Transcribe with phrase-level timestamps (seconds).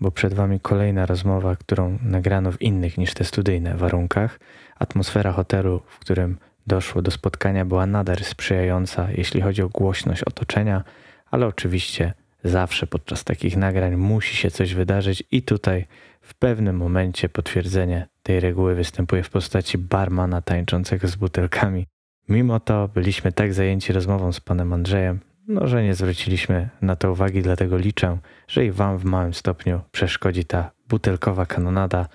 [0.00, 4.40] Bo przed Wami kolejna rozmowa, którą nagrano w innych niż te studyjne warunkach.
[4.78, 10.84] Atmosfera hotelu, w którym doszło do spotkania, była nader sprzyjająca, jeśli chodzi o głośność otoczenia,
[11.30, 12.12] ale oczywiście
[12.44, 15.86] zawsze podczas takich nagrań musi się coś wydarzyć, i tutaj
[16.20, 21.86] w pewnym momencie potwierdzenie tej reguły występuje w postaci barmana tańczącego z butelkami.
[22.28, 27.12] Mimo to byliśmy tak zajęci rozmową z panem Andrzejem, no, że nie zwróciliśmy na to
[27.12, 28.18] uwagi, dlatego liczę,
[28.48, 32.06] że i Wam w małym stopniu przeszkodzi ta butelkowa kanonada,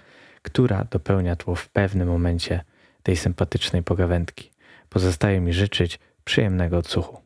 [0.42, 2.64] która dopełnia tło w pewnym momencie
[3.04, 4.52] tej sympatycznej pogawędki.
[4.90, 7.18] Pozostaje mi życzyć przyjemnego odsłuchu.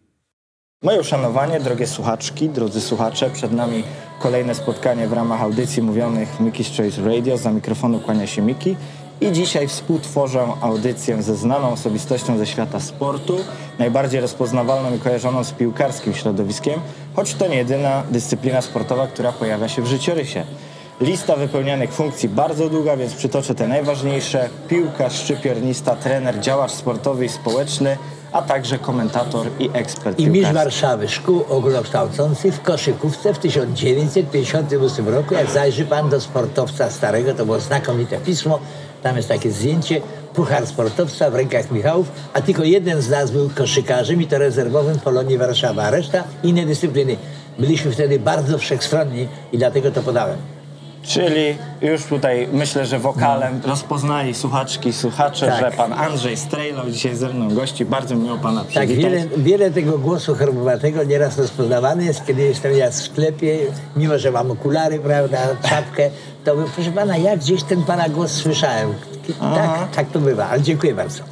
[0.84, 3.84] Moje uszanowanie, drogie słuchaczki, drodzy słuchacze, przed nami
[4.20, 7.38] kolejne spotkanie w ramach audycji mówionych Mickey's Choice Radio.
[7.38, 8.76] Za mikrofonu kłania się Miki
[9.22, 13.38] i dzisiaj współtworzę audycję ze znaną osobistością ze świata sportu,
[13.80, 16.80] najbardziej rozpoznawalną i kojarzoną z piłkarskim środowiskiem,
[17.16, 20.44] choć to nie jedyna dyscyplina sportowa, która pojawia się w życiorysie.
[21.02, 24.50] Lista wypełnianych funkcji bardzo długa, więc przytoczę te najważniejsze.
[24.68, 27.98] Piłkarz, szczypiornista, trener, działacz sportowy i społeczny,
[28.32, 30.54] a także komentator i ekspert I mistrz.
[30.54, 35.34] Warszawy Szkół Ogólnokształcących w koszykówce w 1958 roku.
[35.34, 38.60] Jak zajrzy pan do sportowca starego, to było znakomite pismo.
[39.08, 40.02] Tam jest takie zdjęcie,
[40.34, 45.00] puchar sportowca w rękach Michałów, a tylko jeden z nas był koszykarzem i to rezerwowym
[45.00, 47.18] Polonii Warszawa, a reszta inne dyscypliny.
[47.60, 50.57] Byliśmy wtedy bardzo wszechstronni i dlatego to podałem.
[51.08, 55.60] Czyli już tutaj myślę, że wokalem rozpoznali słuchaczki i słuchacze, Tak.
[55.60, 57.86] że pan Andrzej Strejlo dzisiaj ze mną gości.
[57.86, 59.04] Bardzo miło pana Tak, przywitać.
[59.04, 63.58] wiele, wiele tego głosu herbowatego nieraz rozpoznawany jest, kiedy jestem ja w sklepie,
[63.96, 65.38] mimo że mam okulary, prawda,
[65.70, 66.10] czapkę,
[66.46, 68.94] to mówię, proszę pana, ja gdzieś ten pana głos słyszałem.
[69.40, 71.24] Tak, tak to bywa, ale dziękuję bardzo.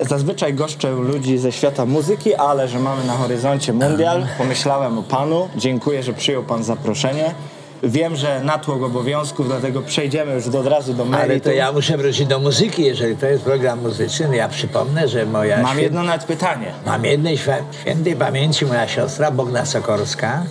[0.00, 5.48] Zazwyczaj goszczę ludzi ze świata muzyki, ale że mamy na horyzoncie mundial, pomyślałem o panu.
[5.56, 7.34] Dziękuję, że przyjął pan zaproszenie.
[7.82, 11.30] Wiem, że natłok obowiązków, dlatego przejdziemy już od razu do meritum.
[11.30, 14.36] Ale to ja muszę wrócić do muzyki, jeżeli to jest program muzyczny.
[14.36, 15.62] Ja przypomnę, że moja...
[15.62, 16.72] Mam świę- jedno nawet pytanie.
[16.86, 20.42] Mam jednej świ- świętej pamięci moja siostra Bogna Sokorska.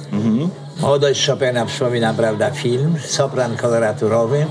[0.81, 4.45] Młodość Chopina przypomina, prawda, film, sopran koloraturowy.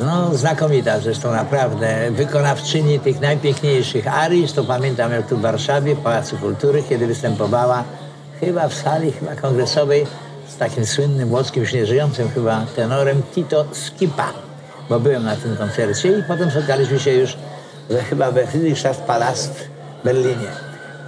[0.00, 2.10] No, znakomita zresztą naprawdę.
[2.10, 7.84] Wykonawczyni tych najpiękniejszych arii, to pamiętam jak tu w Warszawie, w Pałacu Kultury, kiedy występowała
[8.40, 10.06] chyba w sali chyba kongresowej
[10.54, 14.32] z takim słynnym włoskim, już nieżyjącym chyba tenorem Tito Skipa.
[14.88, 17.36] Bo byłem na tym koncercie i potem spotkaliśmy się już
[17.88, 19.68] we, chyba we Friedrichstadtpalast
[20.00, 20.48] w Berlinie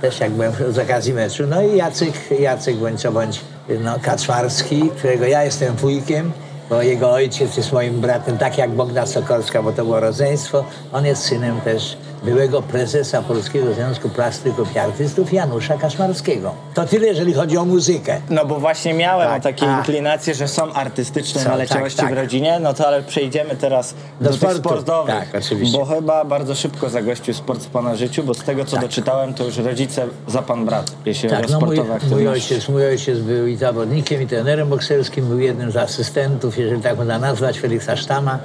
[0.00, 1.46] też jak byłem z okazji meczu.
[1.46, 3.40] No i Jacek, Jacek bądź co bądź
[3.80, 6.32] no, Kaczmarski, którego ja jestem wujkiem,
[6.70, 10.64] bo jego ojciec jest moim bratem, tak jak Bogna Sokolska, bo to było rodzeństwo.
[10.92, 16.54] On jest synem też byłego prezesa Polskiego Związku Plastyków i Artystów Janusza Kaczmarskiego.
[16.74, 18.20] To tyle, jeżeli chodzi o muzykę.
[18.30, 19.78] No bo właśnie miałem Tak, takie a.
[19.78, 22.14] inklinacje, że są artystyczne Są, naleciałości tak, tak.
[22.14, 24.58] w rodzinie, no to ale przejdziemy teraz do, Do sportu.
[24.58, 25.14] sportowych.
[25.14, 25.78] Tak, oczywiście.
[25.78, 29.44] Bo chyba bardzo szybko zagościł sport w pana życiu, bo z tego co doczytałem, to
[29.44, 33.18] już rodzice za pan brat, jeśli chodzi Tak, o no mój, mój, ojciec, mój ojciec
[33.18, 37.96] był i zawodnikiem, i trenerem bokserskim, był jednym z asystentów, jeżeli tak można nazwać, Feliksa
[37.96, 38.38] Sztama,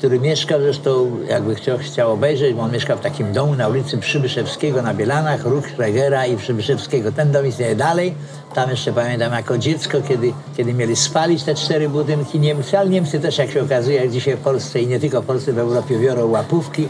[0.00, 3.98] który mieszkał zresztą, jakby chciał, chciał obejrzeć, bo on mieszkał w takim domu na ulicy
[3.98, 7.12] Przybyszewskiego na Bielanach, Ruch Schregera i Przybyszewskiego.
[7.12, 8.14] Ten dom istnieje dalej.
[8.54, 13.20] Tam jeszcze pamiętam jako dziecko, kiedy, kiedy mieli spalić te cztery budynki Niemcy, ale Niemcy
[13.20, 15.98] też, jak się okazuje, jak dzisiaj w Polsce i nie tylko w Polsce, w Europie
[15.98, 16.88] biorą łapówki.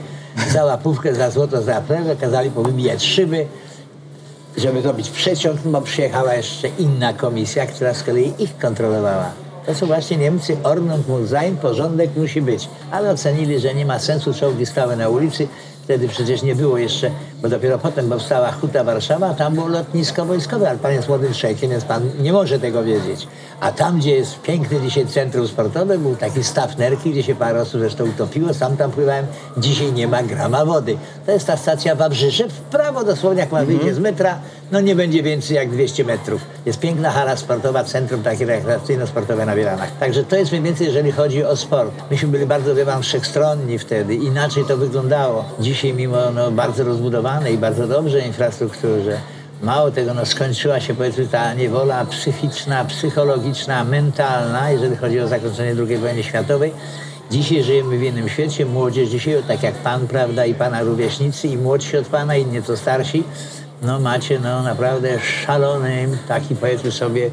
[0.53, 3.47] Za łapówkę, za złoto, za plewę kazali powybijać szyby
[4.56, 9.50] żeby robić przeciąg, bo przyjechała jeszcze inna komisja, która z kolei ich kontrolowała.
[9.66, 12.68] To są właśnie Niemcy, Ordnung muss sein, porządek musi być.
[12.90, 15.48] Ale ocenili, że nie ma sensu, czołgi stały na ulicy.
[15.90, 17.10] Wtedy przecież nie było jeszcze,
[17.42, 21.34] bo dopiero potem powstała Huta Warszawa, a tam było lotnisko wojskowe, ale pan jest młodym
[21.34, 23.28] człowiekiem, więc pan nie może tego wiedzieć.
[23.60, 27.62] A tam, gdzie jest piękne dzisiaj centrum sportowe, był taki staw nerki, gdzie się parę
[27.62, 29.26] osób zresztą utopiło, sam tam pływałem,
[29.56, 30.96] dzisiaj nie ma grama wody.
[31.26, 34.38] To jest ta stacja Wawrzysze, w prawo dosłownie, jak pan wyjdzie z metra,
[34.72, 36.40] no nie będzie więcej jak 200 metrów.
[36.66, 39.98] Jest piękna hala sportowa, centrum takie rekreacyjno-sportowe na Bielanach.
[39.98, 41.93] Także to jest mniej więcej, jeżeli chodzi o sport.
[42.10, 45.44] Myśmy byli bardzo, wie pan, wszechstronni wtedy, inaczej to wyglądało.
[45.81, 49.21] Dzisiaj mimo no, bardzo rozbudowanej bardzo dobrze infrastrukturze,
[49.62, 55.75] Mało tego, no skończyła się powiedzmy ta niewola psychiczna, psychologiczna, mentalna, jeżeli chodzi o zakończenie
[55.88, 56.73] II wojny światowej.
[57.31, 61.56] Dzisiaj żyjemy w innym świecie, młodzież dzisiaj, tak jak pan, prawda, i pana rówieśnicy, i
[61.56, 63.25] młodsi od pana, i nieco starsi,
[63.82, 67.31] no macie no naprawdę szalony, taki powiedzmy sobie,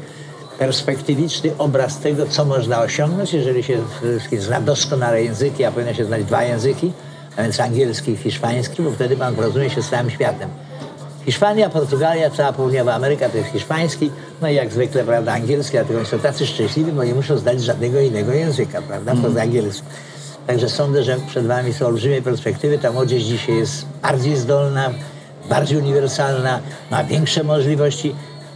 [0.58, 3.78] perspektywiczny obraz tego, co można osiągnąć, jeżeli się
[4.38, 6.92] zna doskonale języki, a powinno się znać dwa języki,
[7.38, 10.50] a więc angielski i hiszpański, bo wtedy pan porozumie się z całym światem.
[11.24, 14.10] Hiszpania, Portugalia, cała południowa Ameryka to jest hiszpański,
[14.42, 18.00] No i jak zwykle, prawda, angielski, dlatego są tacy szczęśliwi, bo nie muszą znać żadnego
[18.00, 19.88] innego języka, prawda, poza angielskim.
[20.46, 22.78] Także sądzę, że przed wami są olbrzymie perspektywy.
[22.78, 24.90] Ta młodzież dzisiaj jest bardziej zdolna,
[25.48, 28.14] bardziej uniwersalna, ma większe możliwości.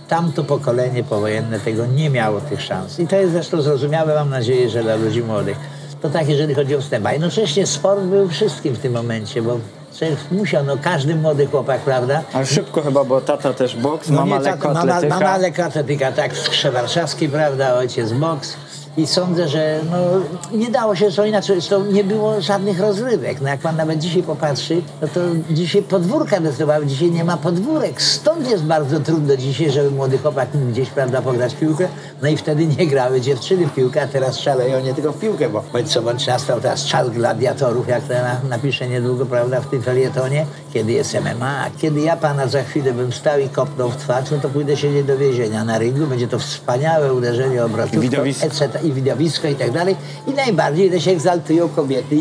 [0.09, 2.99] Tamto pokolenie powojenne tego nie miało tych szans.
[2.99, 5.57] I to jest zresztą zrozumiałe, mam nadzieję, że dla ludzi młodych.
[6.03, 7.07] To tak, jeżeli chodzi o wstęp.
[7.07, 9.59] A jednocześnie sport był wszystkim w tym momencie, bo
[10.31, 12.23] musiał, no każdy młody chłopak, prawda?
[12.33, 16.37] Ale szybko chyba, bo tata też boks, No mama nie, lekko mama, mama lekkoatletyka, tak,
[16.37, 18.57] skrze warszawski, prawda, ojciec boks.
[18.97, 19.97] I sądzę, że no,
[20.59, 23.41] nie dało się to inaczej, zresztą nie było żadnych rozrywek.
[23.41, 28.03] No jak pan nawet dzisiaj popatrzy, no to dzisiaj podwórka decydowały, dzisiaj nie ma podwórek.
[28.03, 31.89] Stąd jest bardzo trudno dzisiaj, żeby młody chłopak mógł gdzieś, prawda, pograć w piłkę.
[32.23, 35.49] No i wtedy nie grały dziewczyny w piłkę, a teraz szaleją nie tylko w piłkę,
[35.49, 39.67] bo bądź co bądź nastał teraz czas gladiatorów, jak to na, napiszę niedługo, prawda, w
[39.67, 41.71] tym felietonie, kiedy jest MMA.
[41.79, 45.07] Kiedy ja pana za chwilę bym stał i kopnął w twarz, no to pójdę siedzieć
[45.07, 48.47] do więzienia na ringu, będzie to wspaniałe uderzenie obrotów, Widowisko.
[48.47, 48.82] etc.
[48.85, 49.97] i widowisko i tak dalej.
[50.27, 52.17] I najbardziej, się egzaltują kobiety,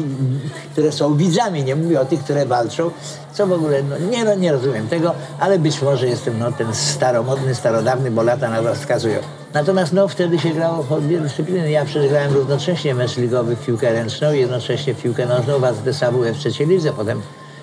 [0.72, 2.92] które są widzami, nie mówię o tych, które walczą,
[3.34, 6.74] co w ogóle, no, nie, no, nie rozumiem tego, ale być może jestem no, ten
[6.74, 9.19] staromodny, starodawny, bo lata na to wskazują.
[9.54, 11.72] Natomiast no, wtedy się grało w dwie dyscypliny.
[11.72, 15.63] Ja przecież grałem równocześnie mecz ligowy w piłkę ręczną i jednocześnie w piłkę nożną w
[15.63, 16.94] AZS-AWF w trzeciej lidze.
[16.94, 17.22] Potem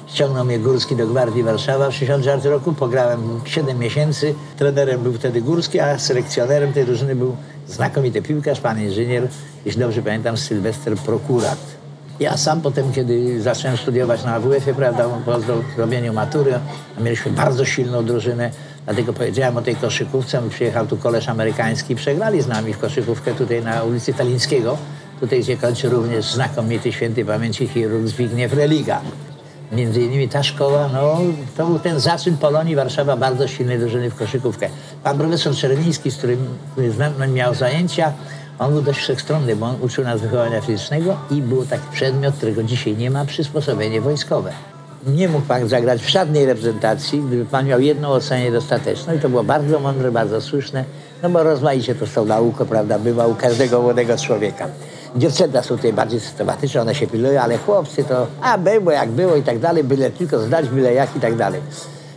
[0.09, 2.73] ściągnął mnie Górski do Gwardii Warszawa w 1964 roku.
[2.73, 4.35] Pograłem 7 miesięcy.
[4.57, 9.29] Trenerem był wtedy Górski, a selekcjonerem tej drużyny był znakomity piłkarz, pan inżynier,
[9.67, 11.59] jeśli dobrze pamiętam, Sylwester Prokurat.
[12.21, 15.41] Ja sam potem, kiedy zacząłem studiować na AWF-ie, prawda, po
[15.77, 16.53] zrobieniu matury,
[17.01, 18.51] mieliśmy bardzo silną drużynę,
[18.85, 20.43] dlatego powiedziałem o tej koszykówce.
[20.51, 24.79] Przyjechał tu koleż amerykański, przegrali z nami w koszykówkę tutaj na ulicy Talińskiego,
[25.21, 29.01] tutaj gdzie kończy również znakomity świętej pamięci chirurg Zbigniew Religa.
[29.73, 31.19] Między innymi ta szkoła, no,
[31.57, 34.69] to był ten zaczyn Polonii Warszawa bardzo silnej drużyny w koszykówkę.
[35.05, 36.39] Pan profesor Czerwiński, z którym
[36.91, 38.13] znam, miał zajęcia,
[38.59, 42.63] on był dość wszechstronny, bo on uczył nas wychowania fizycznego i był taki przedmiot, którego
[42.63, 44.53] dzisiaj nie ma, przysposobienie wojskowe.
[45.07, 49.29] Nie mógł pan zagrać w żadnej reprezentacji, gdyby pan miał jedną ocenę dostateczną i to
[49.29, 50.85] było bardzo mądre, bardzo słuszne,
[51.23, 54.69] no bo rozmaicie to z tą nauką, prawda, bywa u każdego młodego człowieka.
[55.17, 59.37] Dziewczęta są tutaj bardziej systematyczne, one się pilują, ale chłopcy to, a było jak było
[59.37, 61.61] i tak dalej, byle tylko zdać, byle jak i tak dalej.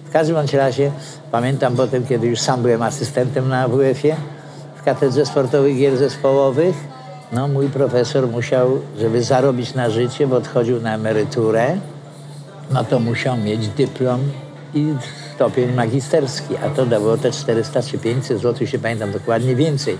[0.06, 0.92] W każdym bądź razie
[1.32, 4.16] pamiętam potem, kiedy już sam byłem asystentem na WF-ie,
[4.76, 6.76] w katedrze sportowych gier zespołowych,
[7.32, 11.78] no mój profesor musiał, żeby zarobić na życie, bo odchodził na emeryturę,
[12.72, 14.20] no to musiał mieć dyplom
[14.74, 14.94] i
[15.36, 19.98] stopień magisterski, a to dało te 400 czy 500 zł, się pamiętam dokładnie, więcej.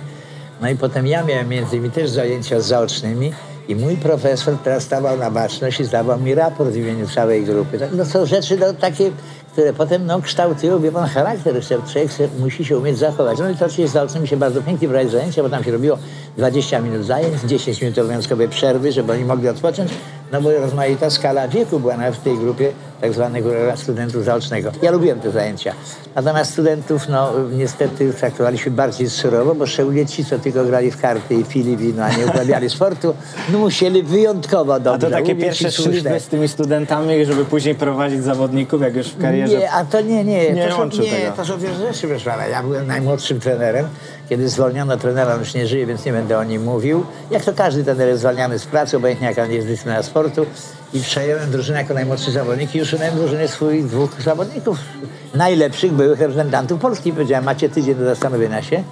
[0.62, 3.32] No i potem ja miałem między innymi też zajęcia zaocznymi
[3.68, 7.80] i mój profesor teraz stawał na baczność i zdawał mi raport w imieniu całej grupy.
[7.80, 9.12] Tak, No są rzeczy no, takie,
[9.52, 13.40] które potem no, kształtują, wie pan, charakter, człowiek musi się umieć zachować.
[13.40, 15.98] No i to oczywiście z zaocznymi się bardzo pięknie brać zajęcia, bo tam się robiło
[16.38, 19.92] 20 minut zajęć, 10 minut obowiązkowej przerwy, żeby oni mogli odpocząć,
[20.32, 22.72] no bo rozmaita skala wieku była nawet w tej grupie
[23.02, 24.72] tak zwanego studentów zaocznego.
[24.82, 25.74] Ja lubiłem te zajęcia.
[26.16, 31.36] Natomiast studentów, no niestety traktowaliśmy bardziej surowo, bo szczególnie ci, co tylko grali w karty
[31.36, 33.14] i pili wino, a nie uprawiali sportu,
[33.52, 38.24] no musieli wyjątkowo A dobrze to takie pierwsze szlify z tymi studentami, żeby później prowadzić
[38.24, 39.58] zawodników, jak już w karierze.
[39.58, 40.54] Nie, a to nie, nie.
[40.54, 41.32] Nie to są, nie, tego.
[41.38, 42.48] to są dwie rzeczy, proszę pana.
[42.48, 43.88] Ja byłem najmłodszym trenerem.
[44.30, 47.06] Kiedy zwolniono trenera, on już nie żyje, więc nie będę o nim mówił.
[47.32, 50.46] Jak to każdy trener jest zwalniany z pracy, obojętnie jaka jest dyscyplina sportu.
[50.94, 54.78] I przejąłem drużynę jako najmłodszy zawodnik i usunąłem drużynę swoich dwóch zawodników.
[55.36, 57.14] Najlepszych byłych reprezentantów Polski.
[57.14, 58.84] Powiedziałem, macie tydzień do zastanowienia się.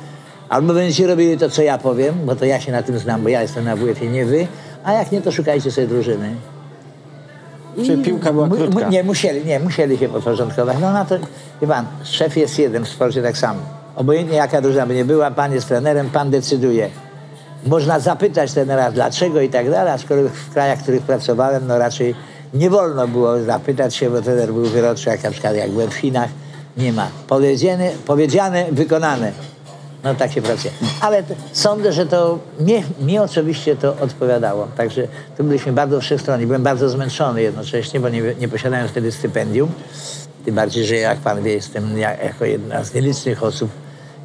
[0.49, 3.29] Albo będziecie robili to, co ja powiem, bo to ja się na tym znam, bo
[3.29, 4.47] ja jestem na WF-ie, nie wy.
[4.83, 6.35] A jak nie, to szukajcie sobie drużyny.
[7.75, 8.89] Czyli piłka była krótka.
[8.89, 10.77] Nie, musieli, nie, musieli się podporządkować.
[10.81, 11.15] No na to,
[11.61, 13.59] wie pan, szef jest jeden, w sporcie tak samo.
[13.95, 16.89] Obojętnie jaka drużyna by nie była, pan jest trenerem, pan decyduje.
[17.65, 22.15] Można zapytać trenera dlaczego i tak dalej, aczkolwiek w krajach, w których pracowałem, no raczej
[22.53, 25.93] nie wolno było zapytać się, bo trener był wyroczy, jak na przykład jak byłem w
[25.93, 26.29] Chinach.
[26.77, 27.07] Nie ma.
[27.27, 29.31] Powiedziane, powiedziane wykonane.
[30.03, 30.73] No tak się pracuje.
[31.01, 34.67] Ale sądzę, że to mnie, mnie oczywiście to odpowiadało.
[34.77, 36.45] Także tu byliśmy bardzo wszechstronni.
[36.45, 39.71] Byłem bardzo zmęczony jednocześnie, bo nie, nie posiadałem wtedy stypendium.
[40.45, 43.69] Tym bardziej, że jak pan wie, jestem ja, jako jedna z nielicznych osób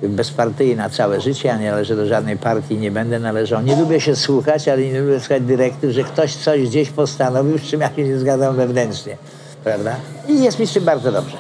[0.09, 1.49] bezpartyjna całe życie.
[1.49, 3.63] Ja nie należę do żadnej partii, nie będę należał.
[3.63, 7.63] Nie lubię się słuchać, ale nie lubię słuchać dyrektyw, że ktoś coś gdzieś postanowił, z
[7.63, 9.17] czym ja się nie zgadzam wewnętrznie.
[9.65, 9.97] Prawda?
[10.29, 11.37] I jest mi z tym bardzo dobrze.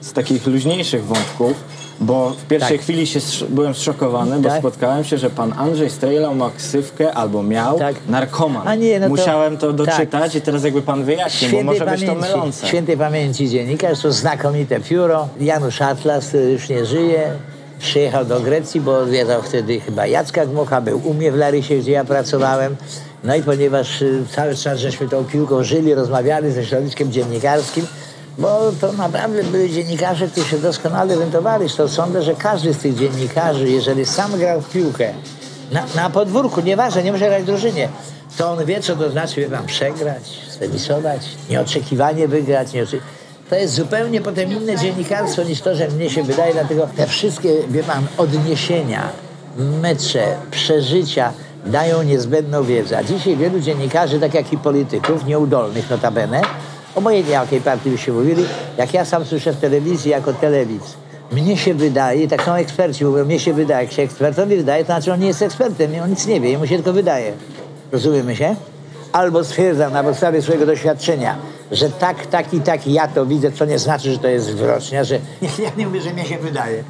[0.00, 1.54] z takich luźniejszych wątków,
[2.00, 2.84] bo w pierwszej Tak.
[2.84, 4.58] chwili się byłem zszokowany, bo Tak.
[4.58, 7.96] spotkałem się, że pan Andrzej Strejlał ma ksywkę albo miał Tak.
[8.08, 8.68] narkoman.
[8.68, 10.34] A nie, no to- Musiałem to doczytać tak.
[10.34, 12.66] i teraz jakby pan wyjaśnił, bo może być to mylące.
[12.66, 15.28] Świętej pamięci dziennikarz, to znakomite pióro.
[15.40, 17.30] Janusz Atlas, już nie żyje.
[17.84, 21.92] Przyjechał do Grecji, bo odwiedzał wtedy chyba Jacka Gmocha, był u mnie w Larysie, gdzie
[21.92, 22.76] ja pracowałem.
[23.24, 27.86] No i ponieważ y, cały czas żeśmy tą piłką żyli, rozmawiali ze środowiskiem dziennikarskim,
[28.38, 31.70] bo to naprawdę byli dziennikarze, którzy się doskonale orientowali.
[31.76, 35.12] To sądzę, że każdy z tych dziennikarzy, jeżeli sam grał w piłkę,
[35.72, 37.88] na, na podwórku, nieważne, nie może grać w drużynie,
[38.38, 43.00] to on wie, co to znaczy, wie pan, przegrać, stemisować, nieoczekiwanie wygrać, nieoczy...
[43.50, 47.52] To jest zupełnie potem inne dziennikarstwo niż to, że mnie się wydaje, dlatego te wszystkie,
[47.68, 49.08] wie pan, odniesienia,
[49.56, 51.32] mecze, przeżycia
[51.66, 52.98] dają niezbędną wiedzę.
[52.98, 56.42] A dzisiaj wielu dziennikarzy, tak jak i polityków, nieudolnych notabene,
[56.94, 58.44] obojętnie jakiej partii by się mówili,
[58.76, 63.24] jak ja sam słyszę w telewizji jako telewizji, mnie się wydaje, tak samo eksperci mówią,
[63.24, 66.26] mnie się wydaje, jak się ekspertowi wydaje, to znaczy on nie jest ekspertem, on nic
[66.26, 67.32] nie wie, jemu się tylko wydaje.
[67.92, 68.56] Rozumiemy się?
[69.12, 71.36] Albo stwierdzam na podstawie swojego doświadczenia,
[71.72, 75.04] że tak, tak i tak ja to widzę, co nie znaczy, że to jest zwrocznia,
[75.04, 75.18] że
[75.64, 76.84] ja nie mówię, że mnie się wydaje.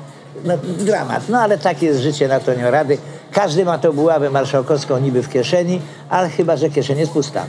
[0.44, 1.28] No, dramat.
[1.28, 2.98] No ale tak jest życie, na to nie rady.
[3.32, 7.46] Każdy ma tą buławę marszałkowską niby w kieszeni, ale chyba, że kieszeń jest pusta.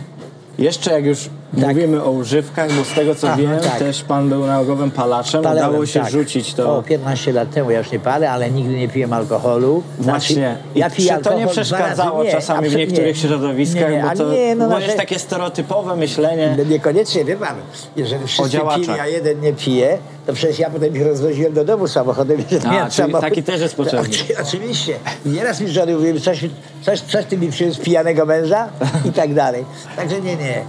[0.58, 1.76] Jeszcze jak już Tak.
[1.76, 3.80] mówimy o używkach, bo z tego co Aha, wiem, tak.
[3.80, 6.12] też pan był nałogowym palaczem, Palałem, udało się tak.
[6.12, 6.78] rzucić to.
[6.78, 9.84] O, 15 lat temu ja już nie palę, ale nigdy nie piłem alkoholu.
[10.00, 10.58] Właśnie.
[10.76, 12.24] I ja piję czy to nie przeszkadzało.
[12.24, 13.22] Nie, czasami w niektórych nie.
[13.22, 16.56] środowiskach, nie, nie, bo to nie, no, jest takie stereotypowe myślenie.
[16.58, 17.56] No Niekoniecznie, wie pan,
[17.96, 21.88] jeżeli wszyscy pili, a jeden nie pije, to przecież ja potem ich rozwoziłem do domu
[21.88, 24.10] samochodem, A, czyli taki też jest potrzebny.
[24.10, 24.96] Oczy, oczywiście.
[25.26, 26.46] Nieraz mi żony mówiły, coś,
[26.82, 28.70] coś, coś ty mi przyniósł pijanego męża
[29.06, 29.66] i tak dalej.
[29.96, 30.64] Także nie, nie.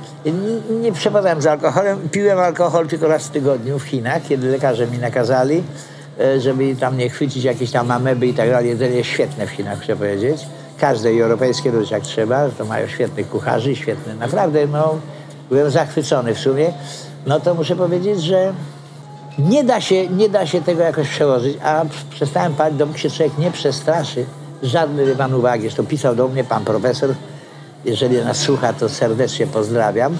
[0.80, 2.08] Nie, przepadałem z alkoholem.
[2.08, 5.62] Piłem alkohol tylko raz w tygodniu w Chinach, kiedy lekarze mi nakazali,
[6.20, 8.68] e, żeby tam nie chwycić jakieś tam ameby i tak dalej.
[8.68, 10.46] Jedzenie świetne w Chinach, chcę powiedzieć.
[10.80, 14.14] Każde europejskie robić jak trzeba, to mają świetnych kucharzy, świetne.
[14.14, 14.98] Naprawdę, no,
[15.48, 16.72] byłem zachwycony w sumie.
[17.26, 18.52] No to muszę powiedzieć, że
[19.38, 23.38] nie da się, nie da się tego jakoś przełożyć, a przestałem palić, dopóki się człowiek
[23.38, 24.26] nie przestraszy
[24.62, 25.62] wie pan uwagi.
[25.62, 27.14] Zresztą pisał do mnie pan profesor,
[27.84, 30.16] jeżeli nas słucha, to serdecznie pozdrawiam,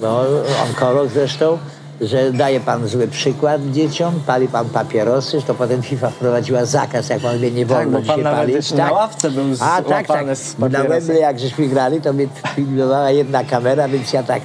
[0.00, 0.24] bo
[0.68, 1.58] onkolog zresztą,
[2.00, 7.20] że daje pan zły przykład dzieciom, pali pan papierosy, to potem FIFA wprowadziła zakaz, jak
[7.20, 8.56] pan wie, nie wolno Tak, bo pan dzisiaj nawet palić.
[8.56, 10.36] też na ławce był A tak, tak.
[10.36, 10.68] z Na.
[10.68, 14.42] Wembley, jak żeśmy grali, to mnie filmowała jedna kamera, więc ja tak,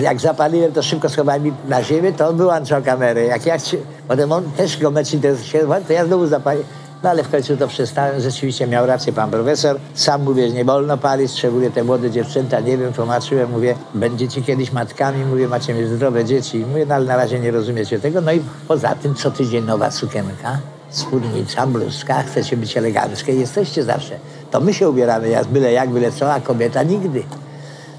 [0.00, 3.24] jak zapaliłem, to szybko schowałem na ziemię, to on wyłączał kamerę.
[3.24, 3.76] Jak ja się,
[4.08, 6.68] potem on też go mecz interesował, to ja znowu zapaliłem.
[7.02, 8.20] No ale w końcu to przestałem.
[8.20, 9.76] Rzeczywiście miał rację pan profesor.
[9.94, 12.60] Sam mówię, że nie wolno palić, szczególnie te młode dziewczęta.
[12.60, 16.58] Nie wiem, tłumaczyłem, mówię, będziecie kiedyś matkami, mówię, macie mieć zdrowe dzieci.
[16.58, 18.20] Mówię, no ale na razie nie rozumiecie tego.
[18.20, 20.58] No i poza tym co tydzień nowa sukienka,
[20.90, 24.18] spódnica, bluzka, chcecie być eleganckie, jesteście zawsze.
[24.50, 27.22] To my się ubieramy, ja byle jak, byle co, a kobieta nigdy.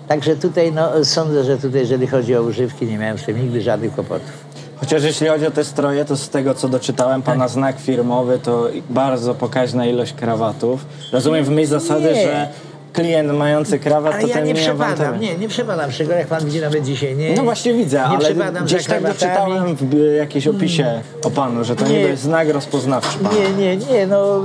[0.07, 3.61] Także tutaj, no, sądzę, że tutaj, jeżeli chodzi o używki, nie miałem z tym nigdy
[3.61, 4.46] żadnych kłopotów.
[4.79, 7.53] Chociaż jeśli chodzi o te stroje, to z tego co doczytałem, pana Tak.
[7.53, 10.85] znak firmowy to bardzo pokaźna ilość krawatów.
[11.13, 12.21] Rozumiem w myśl zasady, Nie.
[12.23, 12.47] że
[12.93, 15.91] klient mający krawat Ale to ja ten nie przepadam, nie, nie przepadam.
[15.91, 17.35] Szczególnie jak pan widzi nawet dzisiaj, nie.
[17.35, 21.87] No właśnie widzę, nie ale gdzieś tak doczytałem w jakimś opisie o panu, że to
[21.87, 22.01] Nie.
[22.03, 23.35] niby znak rozpoznawczy pana.
[23.35, 24.41] Nie, nie, nie, no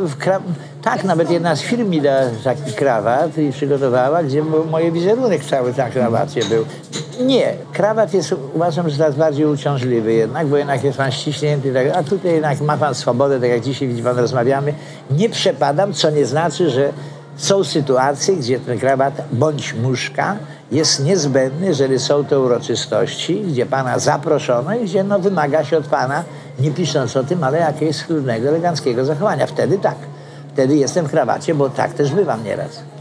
[0.82, 5.44] tak, nawet jedna z firm mi da taki krawat i przygotowała, gdzie mo- moje wizerunek
[5.44, 6.64] cały na krawacie był.
[7.20, 11.86] Nie, krawat jest, uważam, że coraz bardziej uciążliwy jednak, bo jednak jest pan ściśnięty, tak,
[11.96, 14.74] a tutaj jednak ma pan swobodę, tak jak dzisiaj widzi pan, rozmawiamy.
[15.10, 16.92] Nie przepadam, co nie znaczy, że
[17.36, 20.36] są sytuacje, gdzie ten krawat bądź muszka
[20.72, 25.86] jest niezbędny, jeżeli są to uroczystości, gdzie pana zaproszono i gdzie no, wymaga się od
[25.86, 26.24] pana,
[26.60, 29.46] nie pisząc o tym, ale jakiegoś schludnego, eleganckiego zachowania.
[29.46, 29.96] Wtedy tak.
[30.52, 32.91] Wtedy jestem w krawacie, bo tak też bywam nieraz.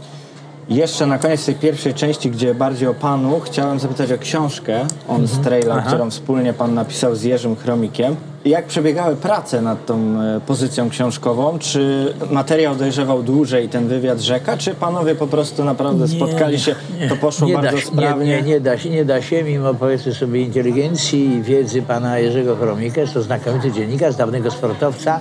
[0.68, 5.28] Jeszcze na koniec tej pierwszej części, gdzie bardziej o panu, chciałem zapytać o książkę On
[5.28, 5.78] Strayla, Mhm.
[5.78, 5.88] Aha.
[5.88, 8.16] którą wspólnie pan napisał z Jerzym Chromikiem.
[8.44, 11.58] Jak przebiegały prace nad tą e, pozycją książkową?
[11.58, 16.74] Czy materiał dojrzewał dłużej, ten wywiad rzeka, czy panowie po prostu naprawdę spotkali się,
[17.08, 18.26] to poszło nie bardzo da, sprawnie?
[18.26, 22.18] Nie, nie, nie, da się, nie da się, mimo powiedzmy sobie inteligencji i wiedzy pana
[22.18, 25.20] Jerzego Chromika, jest to znakomity dziennikarz, dawnego sportowca.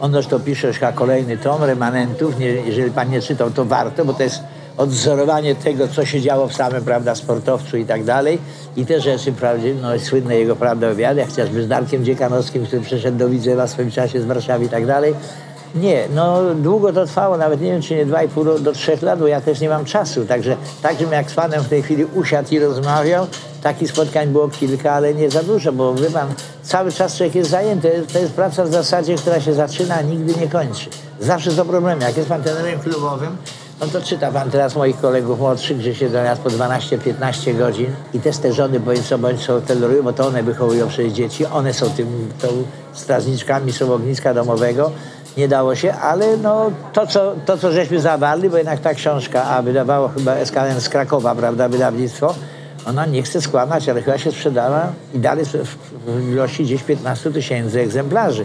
[0.00, 2.38] On zresztą pisze już chyba kolejny tom remanentów.
[2.38, 4.40] Nie, jeżeli pan nie czytał, to warto, bo to jest
[4.80, 8.38] odzorowanie tego, co się działo w samym prawda, sportowcu i tak dalej.
[8.76, 13.18] I te rzeczy, prawdzie, no słynne jego prawda jak chociażby z Darkiem Dziekanowskim, który przyszedł
[13.18, 15.14] do Widzewa w swoim czasie z Warszawy i tak dalej.
[15.74, 19.18] Nie, no długo to trwało, nawet nie wiem, czy nie 2,5 do, do 3 lat,
[19.18, 20.26] bo ja też nie mam czasu.
[20.26, 23.26] Także tak, żebym jak z panem w tej chwili usiadł i rozmawiał,
[23.62, 26.28] takich spotkań było kilka, ale nie za dużo, bo wie pan,
[26.62, 28.04] cały czas człowiek jest zajęty.
[28.12, 30.90] To jest praca w zasadzie, która się zaczyna, a nigdy nie kończy.
[31.20, 32.04] Zawsze są problemy.
[32.04, 33.36] Jak jest pan trenerem klubowym,
[33.80, 38.20] no to czyta pan teraz moich kolegów młodszych, że siedzą raz po 12-15 godzin i
[38.20, 41.74] też te żony bądź co bądź są terrorują, bo to one wychowują przecież dzieci, one
[41.74, 42.48] są tym, tą
[42.92, 44.90] strażniczkami, są ogniska domowego.
[45.36, 49.44] nie dało się, ale no, to, co, to, co żeśmy zawarli, bo jednak ta książka,
[49.44, 52.34] a wydawało chyba SKN z Krakowa, prawda, wydawnictwo,
[52.86, 55.44] ona nie chce skłamać, ale chyba się sprzedała i dalej
[56.06, 58.44] w ilości gdzieś 15 tysięcy egzemplarzy.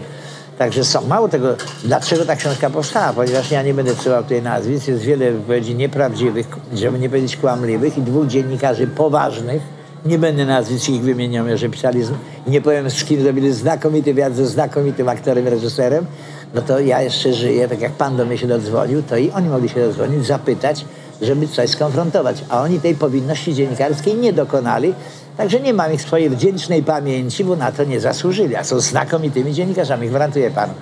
[0.58, 1.48] Także są, mało tego,
[1.84, 6.46] dlaczego ta książka powstała, ponieważ ja nie będę trzymał tutaj nazwisk, jest wiele wypowiedzi nieprawdziwych,
[6.74, 9.62] żeby nie powiedzieć kłamliwych i dwóch dziennikarzy poważnych,
[10.06, 12.00] nie będę nazwisk ich wymieniał, że pisali,
[12.46, 16.06] nie powiem z kim zrobili znakomity wywiad ze znakomitym aktorem reżyserem,
[16.54, 19.48] no to ja jeszcze żyję, tak jak pan do mnie się dodzwonił, to i oni
[19.48, 20.84] mogli się dodzwonić, zapytać,
[21.22, 22.44] żeby coś skonfrontować.
[22.48, 24.94] A oni tej powinności dziennikarskiej nie dokonali,
[25.36, 28.80] także nie mam ich w swojej wdzięcznej pamięci, bo na to nie zasłużyli, a są
[28.80, 30.72] znakomitymi dziennikarzami, gwarantuję panu.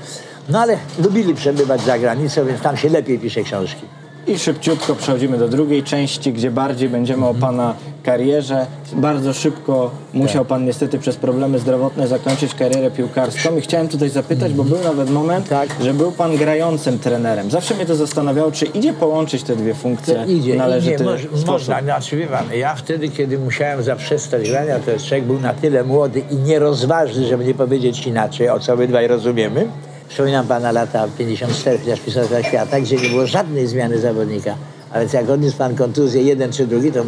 [0.48, 3.82] No ale lubili przebywać za granicą, więc tam się lepiej pisze książki.
[4.26, 8.66] I szybciutko przechodzimy do drugiej części, gdzie bardziej będziemy o Pana karierze.
[8.92, 14.52] Bardzo szybko musiał Pan niestety przez problemy zdrowotne zakończyć karierę piłkarską i chciałem tutaj zapytać,
[14.52, 15.68] bo był nawet moment, Tak.
[15.82, 17.50] że był Pan grającym trenerem.
[17.50, 21.20] Zawsze mnie to zastanawiało, czy idzie połączyć te dwie funkcje To idzie, należyty idzie, moż,
[21.20, 21.46] sposób.
[21.46, 25.54] można, znaczy wie pan, ja wtedy, kiedy musiałem zaprzestać grania, to jest człowiek był na
[25.54, 29.66] tyle młody i nierozważny, żeby nie powiedzieć inaczej, o co obydwaj rozumiemy.
[30.08, 34.54] Przypominam pana lata 54, chociaż Pisarza Świata, gdzie nie było żadnej zmiany zawodnika.
[34.92, 37.04] A więc jak odniósł pan kontuzję jeden czy drugi, to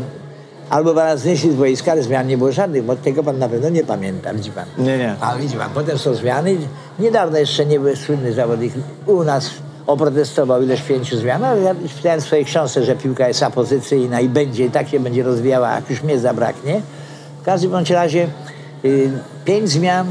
[0.71, 3.69] albo pana znieśli z boiska, ale zmian nie było żadnych, bo tego pan na pewno
[3.69, 4.65] nie pamięta, widzi pan.
[4.79, 5.17] Nie, nie.
[5.21, 6.57] A widzi pan, potem są zmiany.
[6.99, 8.73] Niedawno jeszcze nie był słynny zawodnik
[9.07, 9.51] u nas
[9.87, 14.29] oprotestował ileś pięciu zmian, ale ja pisałem w swojej książce, że piłka jest apozycyjna i
[14.29, 16.81] będzie, i tak się będzie rozwijała, jak już mnie zabraknie.
[17.43, 18.29] W każdym bądź razie
[18.85, 19.11] y,
[19.45, 20.07] pięć zmian,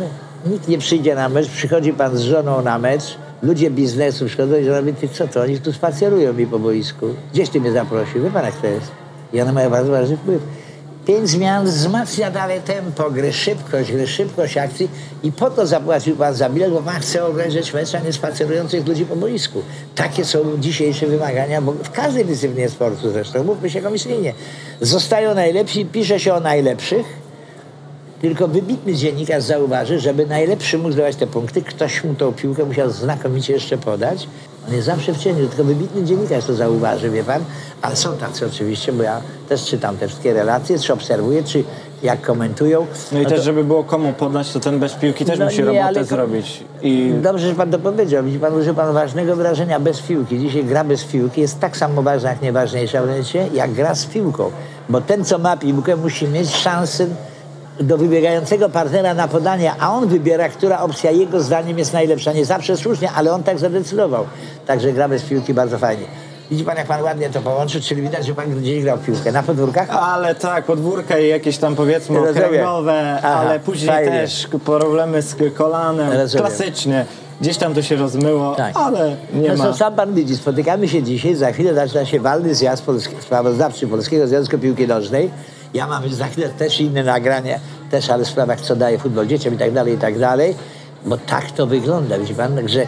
[0.45, 4.63] nikt nie przyjdzie na mecz, przychodzi pan z żoną na mecz, ludzie biznesu przychodzą i
[4.63, 7.05] żona mówi, ty co to, oni tu spacerują mi po boisku.
[7.33, 9.04] Gdzieś ty mnie zaprosił, wie pan jak to jest.
[9.33, 10.41] I one mają bardzo ważny wpływ.
[11.05, 14.89] Pięć zmian wzmacnia dalej tempo gry, szybkość gry, szybkość akcji
[15.23, 19.05] i po to zapłacił pan za bilet, bo pan chce obejrzeć mecz, nie spacerujących ludzi
[19.05, 19.61] po boisku.
[19.95, 24.33] Takie są dzisiejsze wymagania, bo w każdej dyscyplinie sportu zresztą, mówmy się komisyjnie.
[24.81, 27.05] Zostają najlepsi, pisze się o najlepszych,
[28.25, 32.89] tylko wybitny dziennikarz zauważy, żeby najlepszy mógł zdawać te punkty, ktoś mu tą piłkę musiał
[32.89, 34.27] znakomicie jeszcze podać.
[34.67, 37.43] On jest zawsze w cieniu, tylko wybitny dziennikarz to zauważy, wie pan.
[37.81, 41.63] Ale są tacy oczywiście, bo ja też czytam te wszystkie relacje, czy obserwuję, czy
[42.03, 42.85] jak komentują.
[43.11, 45.57] No i to- też, żeby było komu podać, to ten bez piłki też No musi
[45.57, 46.63] nie, robotę ale to- zrobić.
[46.81, 48.23] I Dobrze, że pan to powiedział.
[48.23, 50.39] Widzi pan, użył pan ważnego wyrażenia bez piłki.
[50.39, 54.51] Dzisiaj gra bez piłki jest tak samo ważna, jak nieważniejsza wręcz, jak gra z piłką.
[54.89, 57.07] Bo ten, co ma piłkę, musi mieć szansę
[57.79, 62.33] do wybiegającego partnera na podanie, a on wybiera, która opcja jego zdaniem jest najlepsza.
[62.33, 64.25] Nie zawsze słusznie, ale on tak zadecydował.
[64.67, 66.05] Także gra bez piłki bardzo fajnie.
[66.51, 69.31] Widzi pan, jak pan ładnie to połączył, czyli widać, że pan gdzieś grał w piłkę.
[69.31, 69.89] Na podwórkach?
[69.89, 72.43] Ale tak, podwórka i jakieś tam powiedzmy Rozumiem.
[72.45, 74.11] okręgowe, Aha, ale później fajnie.
[74.11, 76.47] też problemy z kolanem, Rozumiem.
[76.47, 77.05] klasycznie.
[77.41, 78.71] Gdzieś tam to się rozmyło, Tak.
[78.77, 79.73] ale nie no ma.
[79.73, 84.27] sam pan widzi, spotykamy się dzisiaj, za chwilę zaczyna się walny zjazd polski, sprawozdawczy Polskiego
[84.27, 85.31] Związku Piłki Nożnej.
[85.75, 87.59] Ja mam za chwilę też inne nagranie,
[87.91, 90.55] też ale w sprawach, co daje futbol dzieciom i tak dalej, i tak dalej.
[91.05, 92.87] Bo tak to wygląda, widzi pan, że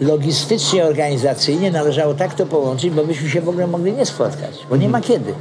[0.00, 4.76] logistycznie, organizacyjnie należało tak to połączyć, bo byśmy się w ogóle mogli nie spotkać, bo
[4.76, 5.34] nie ma kiedy.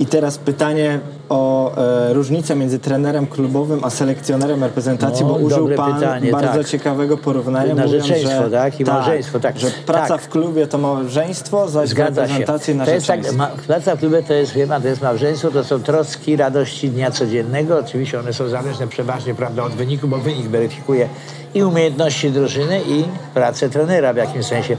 [0.00, 5.68] I teraz pytanie o e, różnicę między trenerem klubowym a selekcjonerem reprezentacji, No, bo użył
[5.76, 6.66] pan pytanie, bardzo tak.
[6.68, 8.80] ciekawego porównania, mówiąc, Narzeczeństwo, że, tak?
[8.80, 9.58] I małżeństwo, tak.
[9.58, 10.22] że praca Tak.
[10.22, 12.20] w klubie to małżeństwo, zaś w Zgadza się.
[12.32, 13.36] reprezentacji tak, narzeczeństwo.
[13.36, 17.10] ma, praca w klubie to jest chyba, to jest małżeństwo, to są troski, radości dnia
[17.10, 17.78] codziennego.
[17.78, 21.08] Oczywiście one są zależne przeważnie prawda, od wyniku, bo wynik weryfikuje
[21.54, 24.76] i umiejętności drużyny, i pracę trenera w jakimś sensie.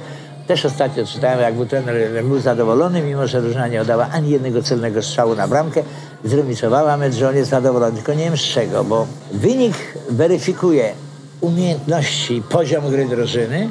[0.47, 4.63] Też ostatnio czytałem, jak był trener, był zadowolony, mimo że drużyna nie oddała ani jednego
[4.63, 5.84] celnego strzału na bramkę.
[6.23, 7.95] Zremisowała mecz, że on jest zadowolony.
[7.95, 9.75] Tylko nie wiem z czego, bo wynik
[10.10, 10.93] weryfikuje
[11.41, 13.69] umiejętności, poziom gry drużyny,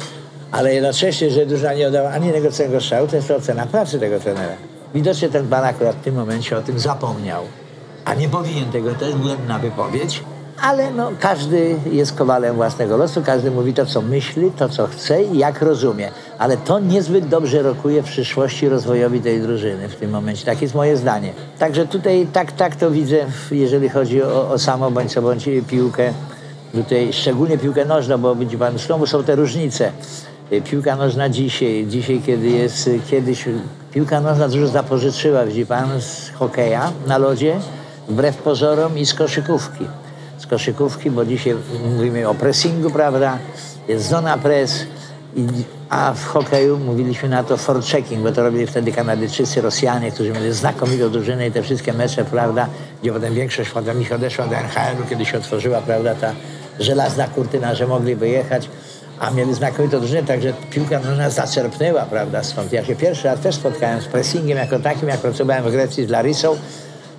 [0.53, 3.99] ale jednocześnie, że drużyna nie oddała ani jednego celnego strzału, to jest to ocena pracy
[3.99, 4.55] tego trenera.
[4.95, 7.45] Widocznie ten pan akurat w tym momencie o tym zapomniał.
[8.05, 10.23] A nie powinien tego, to jest błędna wypowiedź.
[10.63, 15.23] Ale no, każdy jest kowalem własnego losu, każdy mówi to, co myśli, to, co chce
[15.23, 16.11] i jak rozumie.
[16.39, 20.45] Ale to niezbyt dobrze rokuje w przyszłości rozwojowi tej drużyny w tym momencie.
[20.47, 21.33] Tak jest moje zdanie.
[21.59, 23.17] Także tutaj tak, tak to widzę,
[23.51, 26.13] jeżeli chodzi o, o samo bądź co bądź piłkę.
[26.73, 29.93] Tutaj szczególnie piłkę nożną, bo widzi pan, znowu są te różnice.
[30.53, 33.45] Y, Piłka nożna dzisiaj, dzisiaj kiedy jest, y, kiedyś
[33.93, 37.57] piłka nożna dużo zapożyczyła, widzi pan, z hokeja na lodzie,
[38.09, 39.85] wbrew pozorom i z koszykówki.
[40.41, 41.55] Z koszykówki, bo dzisiaj
[41.97, 43.39] mówimy o pressingu, prawda,
[43.89, 44.87] jest zona press,
[45.89, 50.53] a w hokeju mówiliśmy na to forechecking, bo to robili wtedy Kanadyjczycy, Rosjanie, którzy mieli
[50.53, 52.67] znakomitą drużynę i te wszystkie mecze, prawda,
[53.03, 56.33] gdzie potem większość potem ich odeszła do NHL-u, kiedy się otworzyła, prawda, ta
[56.81, 58.69] żelazna kurtyna, że mogli wyjechać.
[59.19, 62.73] a mieli znakomitą drużynę, także piłka nożna zaczerpnęła, prawda, stąd.
[62.73, 66.11] Ja się pierwszy raz też spotkałem z pressingiem jako takim, jak pracowałem w Grecji z
[66.11, 66.57] Larissą,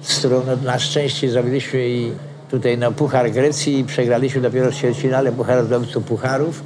[0.02, 2.12] z którą no, na szczęście zrobiliśmy i
[2.52, 6.64] tutaj no, Puchar Grecji przegraliśmy dopiero w ćwierćfinale Puchar zdobywców Pucharów.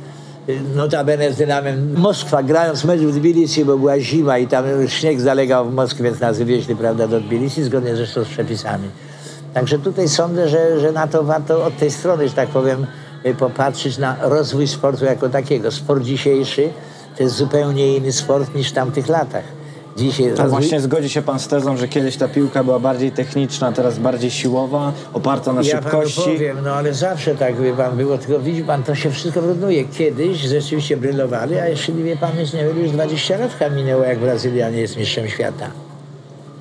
[0.76, 5.69] Notabene z Dynamem Moskwa, grając mecz w Tbilisi, bo była zima i tam śnieg zalegał
[5.69, 8.89] w Moskwie, więc nas wywieźli prawda, do Tbilisi, zgodnie zresztą z przepisami.
[9.54, 12.88] Także tutaj sądzę, że, że na to warto od tej strony, że tak powiem,
[13.26, 15.71] y, popatrzeć na rozwój sportu jako takiego.
[15.71, 16.69] Sport dzisiejszy
[17.17, 19.43] to jest zupełnie inny sport niż w tamtych latach.
[19.95, 23.99] Dzisiaj właśnie zgodzi się pan z tezą, że kiedyś ta piłka była bardziej techniczna, teraz
[23.99, 26.21] bardziej siłowa, oparta na Ja szybkości.
[26.21, 29.41] panu powiem, no ale zawsze tak wie pan było, tylko widzi pan, to się wszystko
[29.41, 29.86] wyrównuje.
[29.86, 34.69] Kiedyś rzeczywiście brylowali, a jeśli mnie pamięć nie myli, już 20 lat minęło, jak Brazylia
[34.69, 35.67] nie jest mistrzem świata.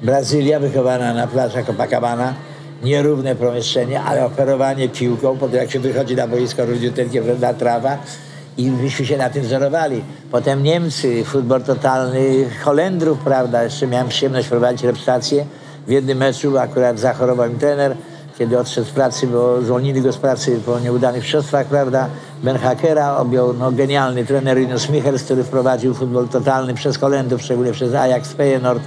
[0.03, 2.35] Brazylia wychowana na plażach Copacabana,
[2.83, 7.99] nierówne pomieszczenie, ale operowanie piłką, po tym jak się wychodzi na boisko równiuteńkie, prawda, trawa
[8.59, 10.05] i myśmy się na tym wzorowali.
[10.31, 15.45] Potem Niemcy, futbol totalny, Holendrów, prawda, jeszcze miałem przyjemność prowadzić reprezentację.
[15.87, 17.97] W jednym meczu akurat zachorował mi trener,
[18.38, 22.09] kiedy odszedł z pracy, bo zwolnili go z pracy po nieudanych mistrzostwach, prawda,
[22.43, 27.73] Ben Hakera objął no, genialny trener Rinus Michels, który wprowadził futbol totalny przez Holendrów, szczególnie
[27.73, 28.83] przez Ajax, Feyenoord,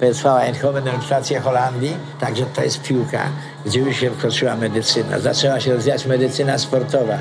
[0.00, 1.96] PSV Eindhoven, reprezentację Holandii.
[2.20, 3.22] Także to jest piłka,
[3.66, 5.18] gdzie już się wkroczyła medycyna.
[5.18, 7.18] Zaczęła się rozwijać medycyna sportowa.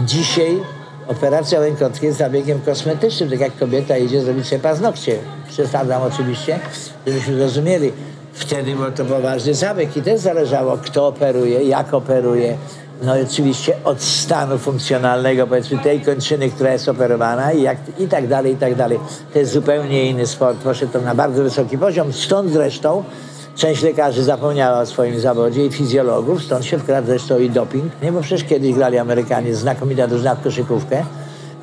[0.00, 0.60] Dzisiaj
[1.08, 5.18] operacja rękotki jest zabiegiem kosmetycznym, tak jak kobieta idzie zrobić sobie paznokcie.
[5.48, 6.58] Przesadzam oczywiście,
[7.06, 7.92] żebyśmy zrozumieli.
[8.32, 12.56] Wtedy był to poważny zabieg i też zależało, kto operuje, jak operuje.
[13.02, 18.08] No i oczywiście od stanu funkcjonalnego, powiedzmy tej kończyny, która jest operowana i, jak, i
[18.08, 18.98] tak dalej, i tak dalej.
[19.32, 20.58] To jest zupełnie inny sport.
[20.58, 22.12] Poszedł to na bardzo wysoki poziom.
[22.12, 23.04] Stąd zresztą
[23.56, 27.92] część lekarzy zapomniała o swoim zawodzie i fizjologów, stąd się wkradł zresztą i doping.
[28.02, 31.04] Nie, bo przecież kiedyś grali Amerykanie znakomita drużyna w koszykówkę,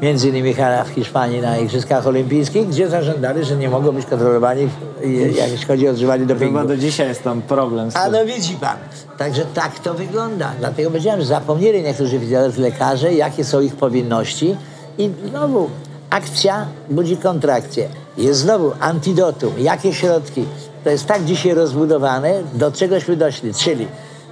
[0.02, 0.54] między innymi
[0.86, 4.70] w Hiszpanii na Igrzyskach Olimpijskich, gdzie zażądali, że nie mogą być kontrolowani,
[5.04, 6.54] jeśli chodzi o używanie dopingu.
[6.60, 8.12] Chyba do dzisiaj jest tam problem z A tym.
[8.12, 8.78] no widzi pan.
[9.18, 10.52] Także tak to wygląda.
[10.60, 14.56] Dlatego powiedziałem, że zapomnieli niektórzy fizjolodzy, lekarze, jakie są ich powinności.
[14.98, 15.70] I znowu
[16.10, 17.88] akcja budzi kontrakcję.
[18.18, 19.54] Jest znowu antidotum.
[19.58, 20.46] Jakie środki?
[20.84, 23.54] To jest tak dzisiaj rozbudowane, do czegośmy doszli.
[23.54, 23.88] Czyli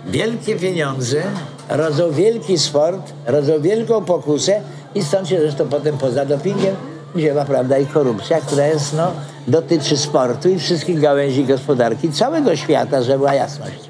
[0.07, 1.21] wielkie pieniądze
[1.69, 4.61] rodzą wielki sport, rodzą wielką pokusę
[4.95, 6.75] i stąd się zresztą potem poza dopingiem
[7.15, 9.11] wzięła prawda i korupcja, która jest, no,
[9.47, 13.89] dotyczy sportu i wszystkich gałęzi gospodarki całego świata, żeby była jasność.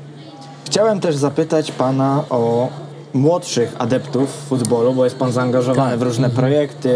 [0.65, 2.69] Chciałem też zapytać pana o
[3.13, 6.89] młodszych adeptów futbolu, bo jest pan zaangażowany w różne projekty.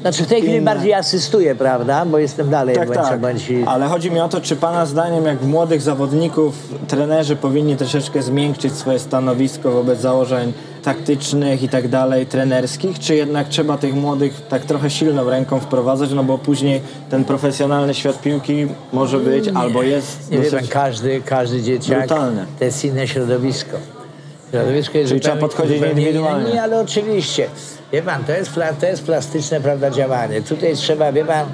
[0.00, 3.20] Znaczy w tej chwili bardziej asystuję, prawda, bo jestem dalej Tak, bądź, tak.
[3.20, 6.54] bądź Ale chodzi mi o to, czy pana zdaniem, jak młodych zawodników,
[6.88, 13.48] trenerzy powinni troszeczkę zmiękczyć swoje stanowisko wobec założeń taktycznych i tak dalej, trenerskich, czy jednak
[13.48, 18.66] trzeba tych młodych tak trochę silną ręką wprowadzać, no bo później ten profesjonalny świat piłki
[18.92, 20.68] może być albo jest Nie dosyć...
[20.70, 22.46] każdy, każdy dzieciak Brutalne.
[22.58, 23.76] to jest inne środowisko.
[24.56, 26.52] Środowisko jest Czyli trzeba podchodzić indywidualnie.
[26.52, 27.48] Nie, ale oczywiście.
[27.92, 30.42] Wie pan, to jest, to jest plastyczne prawda, działanie.
[30.42, 31.46] Tutaj trzeba, wie pan,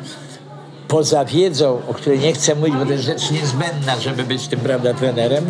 [0.89, 4.61] poza wiedzą, o której nie chcę mówić, bo to jest rzecz niezbędna, żeby być tym
[4.61, 5.45] prawda, trenerem,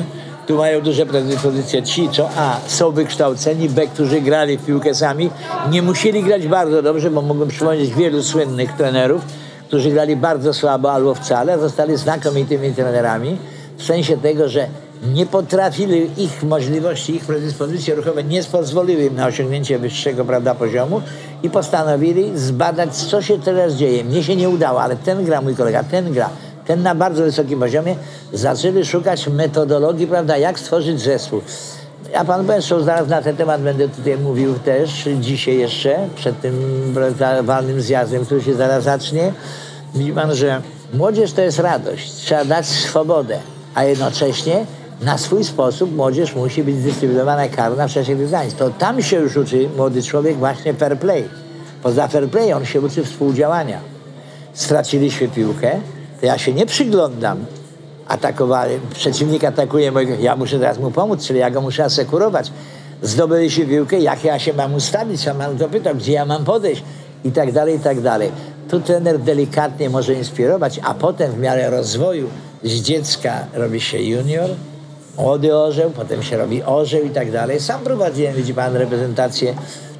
[0.47, 5.31] tu mają duże predyspozycje ci, co A, są wykształceni, B, którzy grali w piłkę sami,
[5.71, 9.23] nie musieli grać bardzo dobrze, bo mogłem przypomnieć wielu słynnych trenerów,
[9.69, 13.37] którzy grali bardzo słabo albo wcale, a zostali znakomitymi trenerami,
[13.77, 14.67] w sensie tego, że
[15.03, 21.03] nie potrafili, ich możliwości, ich predyspozycje ruchowe nie pozwoliły im na osiągnięcie wyższego prawda, poziomu
[21.43, 24.05] i postanowili zbadać, co się teraz dzieje.
[24.05, 26.31] Mnie się nie udało, ale ten gra, mój kolega, ten gra,
[26.67, 27.97] ten na bardzo wysokim poziomie,
[28.33, 31.41] zaczęli szukać metodologii, prawda, jak stworzyć zespół.
[32.12, 36.55] Ja pan Bęszow zaraz na ten temat będę tutaj mówił też dzisiaj jeszcze, przed tym
[37.43, 39.33] walnym zjazdem, który się zaraz zacznie.
[39.95, 40.62] Widzi pan, że
[40.95, 42.12] młodzież to jest radość.
[42.12, 43.38] Trzeba dać swobodę,
[43.75, 44.67] a jednocześnie
[45.03, 48.51] na swój sposób młodzież musi być zdyscyplinowana, karna w czasie wyzwań.
[48.59, 51.25] To tam się już uczy młody człowiek właśnie fair play.
[51.83, 53.79] Poza fair play on się uczy współdziałania.
[54.53, 55.71] Straciliśmy piłkę,
[56.21, 57.45] to ja się nie przyglądam.
[58.09, 62.53] Atakowali, przeciwnik atakuje mojego, ja muszę teraz mu pomóc, czyli ja go muszę asekurować.
[63.03, 66.83] Zdobyliśmy piłkę, jak ja się mam ustawić, ja mam dopytał, gdzie ja mam podejść
[67.25, 68.33] i tak dalej, i tak dalej.
[68.71, 72.29] Tu trener delikatnie może inspirować, a potem w miarę rozwoju
[72.65, 74.51] z dziecka robi się junior,
[75.16, 77.61] młody orzeł, potem się robi orzeł i tak dalej.
[77.61, 79.55] Sam prowadziłem, widzi pan, reprezentację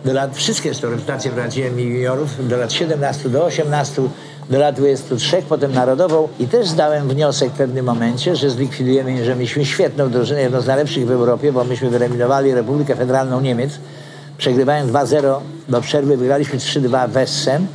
[0.05, 4.03] do lat, wszystkie zresztą reprezentacje prowadziłem juniorów, do lat 17 do 18,
[4.51, 9.35] do lat 23, potem narodową i też zdałem wniosek w pewnym momencie, że zlikwidujemy, że
[9.35, 13.79] mieliśmy świetną drużynę, jedną z najlepszych w Europie, bo myśmy wyeliminowali Republikę Federalną Niemiec
[14.39, 17.67] przegrywając 2-0 do przerwy, wygraliśmy 3-2 w Essen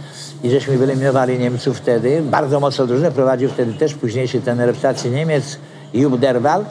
[0.44, 2.22] i żeśmy wyeliminowali Niemców wtedy.
[2.22, 5.58] Bardzo mocno drużynę prowadził wtedy też późniejszy ten reprezentacji Niemiec,
[5.94, 6.66] Jupp Derwal,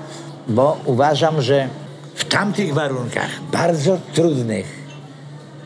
[0.49, 1.69] bo uważam, że
[2.15, 4.67] w tamtych warunkach, bardzo trudnych,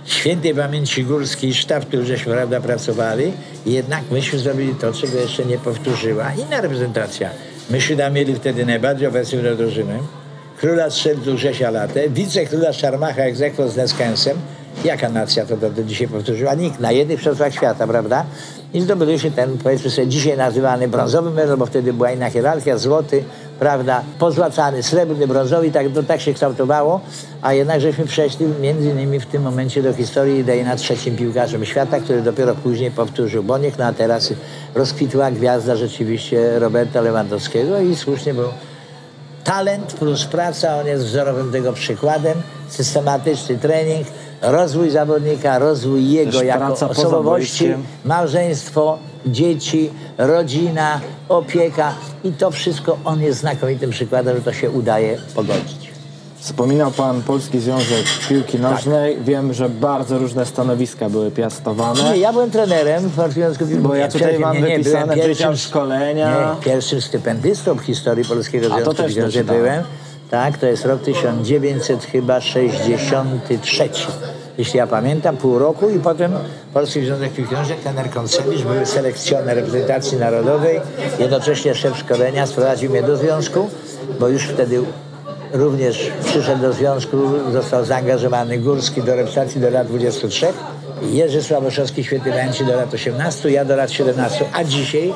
[0.05, 3.33] świętej pamięci górskiej sztab, który żeśmy prawda, pracowali,
[3.67, 7.31] jednak myśmy zrobili to, czego jeszcze nie powtórzyła inna reprezentacja.
[7.71, 9.99] Myśmy tam mieli wtedy najbardziej ofensywną drużynę,
[10.59, 14.37] króla strzelców Grzesia Latę, wicekróla Szarmacha egzekwo z Neskensem.
[14.85, 16.55] Jaka nacja to do, do dzisiaj powtórzyła?
[16.55, 16.81] Nikt.
[16.81, 18.25] Na jednych przesłach świata, prawda?
[18.75, 23.25] I zdobyliśmy ten, powiedzmy sobie, dzisiaj nazywany brązowy medal, bo wtedy była inna hierarchia, złoty,
[23.59, 27.01] prawda, pozłacany, srebrny, brązowy i tak, to tak się kształtowało,
[27.43, 31.65] a jednak żeśmy przeszli między innymi w tym momencie do historii idei na trzecim piłkarzem
[31.65, 34.33] świata, który dopiero później powtórzył Boniek, no a teraz
[34.75, 38.49] rozkwitła gwiazda rzeczywiście Roberta Lewandowskiego i słusznie był
[39.45, 44.07] talent plus praca, on jest wzorowym tego przykładem, systematyczny trening,
[44.43, 47.75] rozwój zawodnika, rozwój jego Też jako osobowości,
[48.05, 55.19] małżeństwo, dzieci, rodzina, opieka i to wszystko on jest znakomitym przykładem, że to się udaje
[55.35, 55.91] pogodzić.
[56.39, 59.19] Wspominał Pan Polski Związek Piłki Nożnej.
[59.25, 62.03] Wiem, że bardzo różne stanowiska były piastowane.
[62.03, 65.15] Nie, ja byłem trenerem w Polskim Związku Piłki Bo ja tutaj mam nie, nie, wypisane
[65.15, 66.55] pierwszym- wydział szkolenia.
[66.55, 69.85] Nie, pierwszym stypendystą w historii Polskiego to Związku też Piłki Nożnej byłem.
[70.31, 73.89] Tak, to jest rok 1963,
[74.59, 76.33] jeśli ja pamiętam, pół roku i potem
[76.75, 80.81] Polski Związek Piłki Nożnej, trener Koncewicz, był selekcjoner reprezentacji narodowej,
[81.19, 83.71] jednocześnie szef szkolenia, sprowadził mnie do związku,
[84.21, 84.81] bo już wtedy
[85.53, 87.17] również przyszedł do związku,
[87.53, 90.47] został zaangażowany Górski do reprezentacji do lat 23,
[91.03, 95.13] Jerzy Sławoszewski świetnie pamięci do lat 18, ja do lat 17, a dzisiaj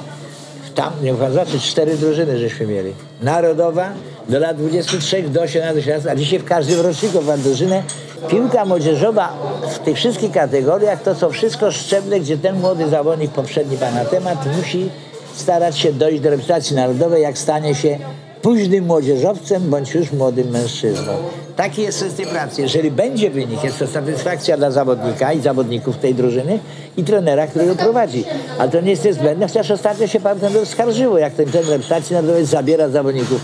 [0.74, 2.92] tam, nie zobaczyć, cztery drużyny żeśmy mieli.
[3.22, 3.92] Narodowa
[4.28, 7.82] do lat 23 do 18 lat, a dzisiaj w każdym roczniku ma drużynę.
[8.28, 9.32] Piłka młodzieżowa
[9.74, 14.38] w tych wszystkich kategoriach to są wszystko szczeble, gdzie ten młody zawodnik, poprzedni pana temat,
[14.56, 14.90] musi
[15.36, 17.98] starać się dojść do reprezentacji narodowej, jak stanie się
[18.42, 21.12] późnym młodzieżowcem bądź już młodym mężczyzną.
[21.56, 22.62] Taki jest sens tej pracy.
[22.62, 26.58] Jeżeli będzie wynik, jest to satysfakcja dla zawodnika i zawodników tej drużyny
[26.96, 28.24] i trenera, który ją prowadzi.
[28.58, 32.14] Ale to nie jest niezbędne, chociaż ostatnio się pan trener skarżyło, jak ten trener reprezentacji
[32.14, 33.40] narodowej zabiera zawodników.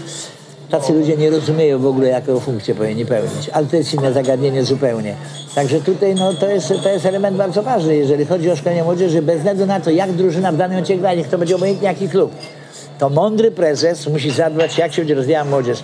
[0.70, 3.48] Tacy ludzie nie rozumieją w ogóle, jaką funkcję powinni pełnić.
[3.52, 5.14] Ale to jest inne zagadnienie zupełnie.
[5.54, 9.22] Także tutaj no, to, jest, to jest element bardzo ważny, jeżeli chodzi o szkolenie młodzieży,
[9.22, 12.08] bez względu na to, jak drużyna w danym momencie gra, niech to będzie obojętnie jaki
[12.08, 12.32] klub
[13.00, 15.82] to mądry prezes musi zadbać, jak się będzie rozwijała młodzież.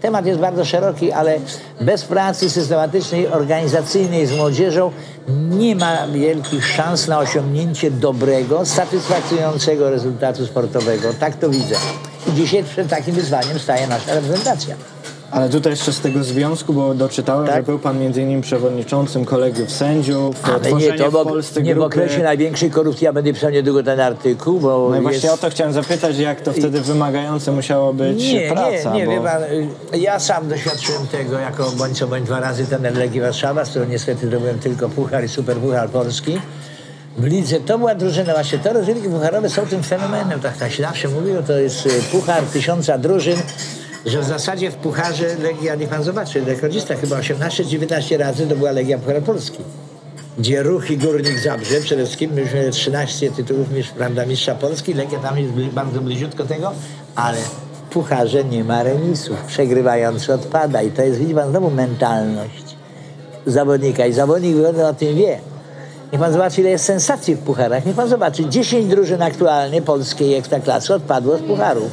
[0.00, 1.38] Temat jest bardzo szeroki, ale
[1.80, 4.90] bez pracy systematycznej, organizacyjnej z młodzieżą
[5.28, 11.08] nie ma wielkich szans na osiągnięcie dobrego, satysfakcjonującego rezultatu sportowego.
[11.20, 11.74] Tak to widzę.
[12.28, 14.74] Dzisiaj przed takim wyzwaniem staje nasza reprezentacja.
[15.30, 17.56] Ale tutaj jeszcze z tego związku, bo doczytałem, Tak.
[17.56, 21.74] że był Pan między innymi przewodniczącym kolegiów sędziów, Ale nie, to w w, Polsce nie
[21.74, 21.86] w grupy.
[21.86, 25.02] okresie największej korupcji, ja będę pisał niedługo ten artykuł, bo No i jest...
[25.02, 28.92] właśnie o to chciałem zapytać, jak to wtedy wymagające musiało być Nie, praca.
[28.94, 29.12] nie, nie, bo...
[29.12, 33.64] wie pan, ja sam doświadczyłem tego jako bądź co bądź dwa razy ten Legii Warszawa,
[33.64, 36.40] z którą niestety zdobyłem tylko puchar i super puchar polski.
[37.16, 40.82] W lidze to była drużyna, właśnie te rozrywki pucharowe są tym fenomenem, tak, tak się
[40.82, 43.36] zawsze mówiło, to jest y, puchar tysiąca drużyn,
[44.06, 48.70] że w zasadzie w pucharze Legia, niech pan zobaczy, rekordzista chyba 18-19 razy to była
[48.70, 49.58] Legia Puchar Polski
[50.38, 55.38] gdzie Ruch i Górnik Zabrze, przede wszystkim myśmy 13 tytułów prawda, mistrza Polski, Legia tam
[55.38, 56.72] jest bardzo bliziutko tego,
[57.14, 62.76] ale w pucharze nie ma remisów, przegrywający odpada i to jest, widzi pan, znowu mentalność
[63.46, 64.56] zawodnika i zawodnik
[64.90, 65.51] o tym wie.
[66.12, 67.86] Niech pan zobaczy, ile jest sensacji w pucharach.
[67.86, 71.90] Niech pan zobaczy, 10 drużyn aktualnie polskiej ekstraklasy odpadło z pucharów.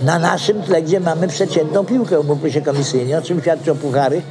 [0.00, 4.22] Na naszym tle, gdzie mamy przeciętną piłkę, umówmy się komisyjnie, o czym świadczą puchary,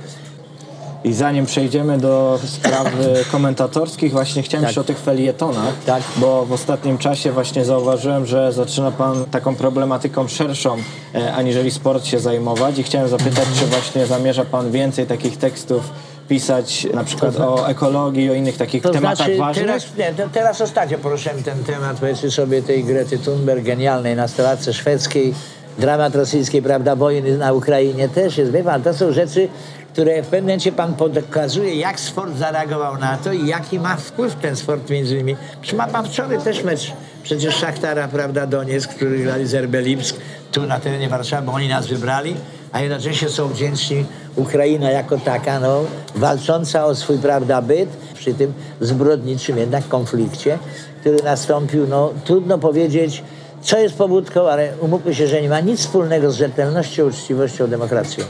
[1.03, 2.91] I zanim przejdziemy do spraw e,
[3.31, 4.69] komentatorskich, właśnie chciałem Tak.
[4.69, 6.03] jeszcze o tych felietonach, Tak.
[6.17, 10.75] bo w ostatnim czasie właśnie zauważyłem, że zaczyna Pan taką problematyką szerszą,
[11.15, 15.89] e, aniżeli sport się zajmować i chciałem zapytać, czy właśnie zamierza Pan więcej takich tekstów
[16.27, 19.65] pisać na przykład o ekologii, o innych takich To tematach znaczy, ważnych?
[19.65, 24.73] teraz, nie, to teraz ostatnio poruszyłem ten temat, powiedzmy sobie, tej Grety Thunberg, genialnej nastolatce
[24.73, 25.33] szwedzkiej,
[25.79, 28.51] dramat rosyjskiej, prawda, wojny na Ukrainie też jest.
[28.51, 29.47] Wie pan, to są rzeczy,
[29.93, 34.35] które w pewnym momencie pan pokazuje, jak sport zareagował na to i jaki ma wpływ
[34.35, 35.35] ten sport między innymi.
[35.61, 40.15] Przecież ma pan wczoraj też mecz, przecież Szachtara, prawda, Donieck, który grali z RB Lipsk,
[40.51, 42.35] tu na terenie Warszawy, bo oni nas wybrali,
[42.75, 45.81] a jednocześnie są wdzięczni Ukraina jako taka, no,
[46.15, 50.59] walcząca o swój, prawda, byt, przy tym zbrodniczym jednak konflikcie,
[50.99, 53.23] który nastąpił, no, trudno powiedzieć,
[53.61, 58.25] co jest pobudką, ale umówmy się, że nie ma nic wspólnego z rzetelnością, uczciwością, demokracją.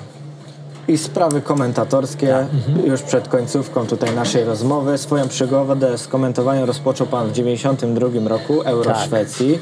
[0.88, 2.86] I sprawy komentatorskie Tak.
[2.86, 4.98] już przed końcówką tutaj naszej rozmowy.
[4.98, 9.06] Swoją przygodę z komentowaniem rozpoczął Pan w 92 roku Euro Tak.
[9.06, 9.60] Szwecji.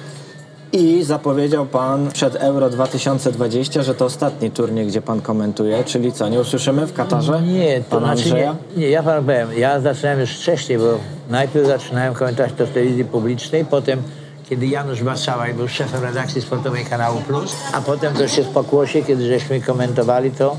[0.73, 6.29] I zapowiedział Pan przed Euro 2020, że to ostatni turniej, gdzie Pan komentuje, czyli co,
[6.29, 10.19] nie usłyszymy w Katarze Nie, to Pana znaczy nie, nie, ja panu powiem, ja zaczynałem
[10.19, 10.97] już wcześniej, bo
[11.29, 14.01] najpierw zaczynałem komentować to w telewizji publicznej, potem
[14.49, 19.01] kiedy Janusz Basałaj był szefem redakcji sportowej Kanału Plus, a potem to się w pokłosie,
[19.01, 20.57] kiedy żeśmy komentowali to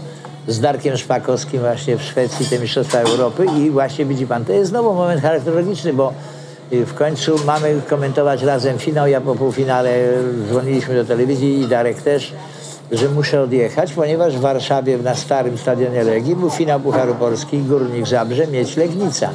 [0.49, 3.47] z Darkiem Szpakowskim właśnie w Szwecji te Mistrzostwa Europy.
[3.59, 6.13] I właśnie widzi pan, to jest znowu moment charakterologiczny, bo
[6.71, 9.91] w końcu mamy komentować razem finał, ja po półfinale
[10.49, 12.33] dzwoniliśmy do telewizji i Darek też,
[12.93, 18.07] że muszę odjechać, ponieważ w Warszawie na starym stadionie Legii był finał Pucharu Polski Górnik
[18.07, 19.31] Zabrze, mieć Legnica.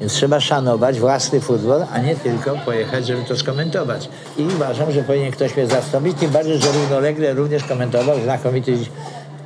[0.00, 4.08] Więc trzeba szanować własny futbol, a nie tylko pojechać, żeby to skomentować.
[4.38, 8.78] I uważam, że powinien ktoś mnie zastąpić, tym bardziej, że równolegle również komentował znakomity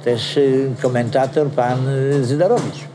[0.05, 2.92] też y, komentator pan y, Zydorowicz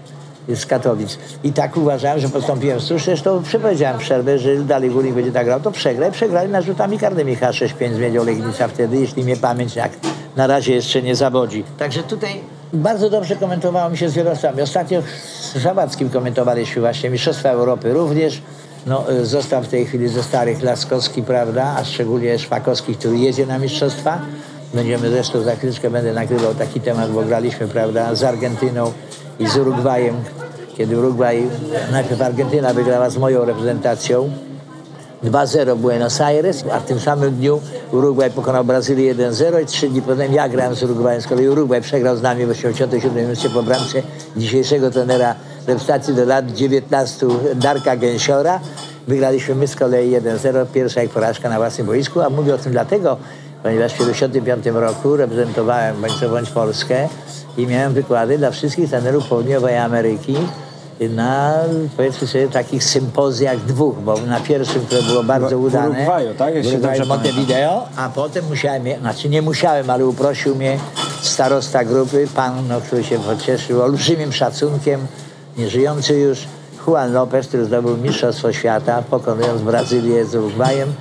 [0.55, 1.17] z Katowic.
[1.43, 3.05] I tak uważałem, że postąpiłem słusznie.
[3.05, 6.07] Zresztą przepowiedziałem przerwę, że dalej Górnik będzie tak grał, to przegra.
[6.07, 9.91] I przegrali narzutami karnymi H6-5 zmieniał Legnica wtedy, jeśli mnie pamięć jak
[10.35, 11.63] na razie jeszcze nie zawodzi.
[11.77, 12.41] Także tutaj
[12.73, 14.61] bardzo dobrze komentowało mi się z wielostami.
[14.61, 15.01] Ostatnio
[15.41, 18.41] z Żabackim komentowaliśmy właśnie Mistrzostwa Europy również.
[18.85, 23.45] No, y, został w tej chwili ze starych Laskowski, prawda, a szczególnie Szpakowski, który jedzie
[23.45, 24.21] na mistrzostwa.
[24.73, 28.93] Będziemy zresztą za chwileczkę będę nagrywał taki temat, bo graliśmy, prawda, z Argentyną
[29.39, 30.15] i z Urugwajem,
[30.77, 31.47] kiedy Urugwaj,
[31.91, 34.29] najpierw Argentyna wygrała z moją reprezentacją
[35.23, 40.01] 2-0 Buenos Aires, a w tym samym dniu Urugwaj pokonał Brazylię 1-0 i trzy dni
[40.01, 41.21] potem ja grałem z Urugwajem.
[41.21, 44.01] Z kolei Urugwaj przegrał z nami w 87 minucie po bramce
[44.37, 45.35] dzisiejszego trenera
[45.67, 48.59] reprezentacji do lat 19 Darka Gęsiora.
[49.07, 52.71] Wygraliśmy my z kolei 1-0, pierwsza ich porażka na własnym boisku, a mówię o tym
[52.71, 53.17] dlatego,
[53.63, 57.07] ponieważ w 1975 roku reprezentowałem bądź co bądź Polskę
[57.57, 60.35] i miałem wykłady dla wszystkich trenerów południowej Ameryki
[60.99, 61.53] na
[61.97, 66.55] powiedzmy sobie takich sympozjach dwóch, bo na pierwszym, które było bardzo W udane, Urugwaju, tak?
[66.55, 67.05] Jeśli w Urugwaju.
[67.05, 70.79] Montevideo, a potem musiałem, znaczy nie musiałem, ale uprosił mnie
[71.21, 75.07] starosta grupy, pan, no, który się pocieszył olbrzymim szacunkiem,
[75.57, 76.47] nieżyjący już,
[76.87, 80.93] Juan Lopez, który zdobył Mistrzostwo Świata, pokonując Brazylię z Urugwajem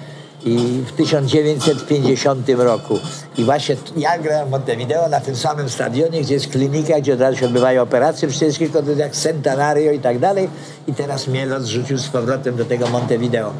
[0.46, 2.98] i w 1950 roku.
[3.38, 7.20] I właśnie ja grałem w Montevideo na tym samym stadionie, gdzie jest klinika, gdzie od
[7.20, 8.28] razu się odbywają operacje
[8.58, 10.48] kilka jak Centenario i tak dalej.
[10.88, 13.52] I teraz mnie los rzucił z powrotem do tego Montevideo.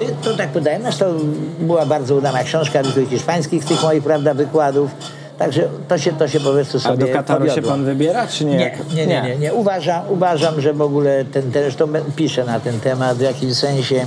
[0.00, 0.78] I To tak podaję.
[0.82, 1.18] Zresztą
[1.60, 4.90] była bardzo udana książka tych hiszpańskich, tych moich prawda, wykładów.
[5.38, 7.70] Także to się, to się po prostu A sobie do Kataru się powiodło.
[7.70, 8.56] Pan wybiera, czy nie?
[8.56, 9.54] Nie, nie, nie, nie, nie.
[9.54, 14.06] Uważam, uważam, że w ogóle ten, ten zresztą piszę na ten temat w jakimś sensie.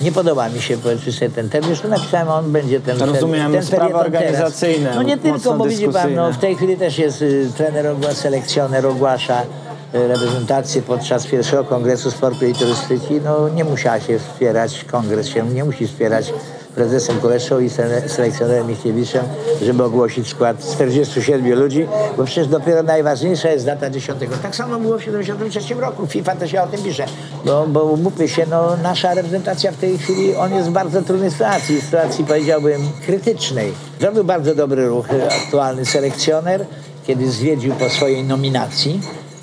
[0.00, 1.68] Nie podoba mi się powiedzmy sobie ten termin.
[1.68, 4.24] Zresztą napisałem, on będzie ten rozumiem, ten sprawy felieton teraz.
[4.24, 7.86] organizacyjne, No nie tylko, bo widzi pan, no, w tej chwili też jest y, trener,
[7.86, 13.20] ogła- selekcjoner ogłasza y, reprezentację podczas pierwszego kongresu sportu i turystyki.
[13.24, 16.32] No nie musiała się wspierać, kongres się nie musi wspierać
[16.74, 19.24] prezesem Kuleszą i sele- selekcjonerem Michiewiczem,
[19.62, 24.20] żeby ogłosić skład 47 ludzi, bo przecież dopiero najważniejsza jest data 10.
[24.42, 26.06] Tak samo było w 73 roku.
[26.06, 27.06] FIFA też się o tym pisze.
[27.44, 31.30] Bo, bo umówmy się, no, nasza reprezentacja w tej chwili, on jest w bardzo trudnej
[31.30, 33.72] sytuacji, sytuacji powiedziałbym krytycznej.
[34.00, 36.66] Zrobił bardzo dobry ruch y, aktualny selekcjoner,
[37.06, 39.00] kiedy zwiedził po swojej nominacji,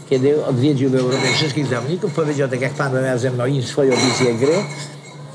[0.10, 3.92] kiedy odwiedził w Europie wszystkich zawodników, powiedział tak jak pan miał ze mną i swoją
[3.96, 4.54] wizję gry,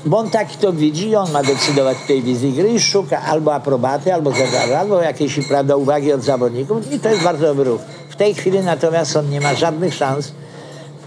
[0.07, 3.21] bo on tak to widzi i on ma decydować w tej wizji gry i szuka
[3.21, 7.63] albo aprobaty, albo zagadu, albo jakiejś prawda, uwagi od zawodników i to jest bardzo dobry
[7.63, 7.81] ruch.
[8.09, 10.31] W tej chwili natomiast on nie ma żadnych szans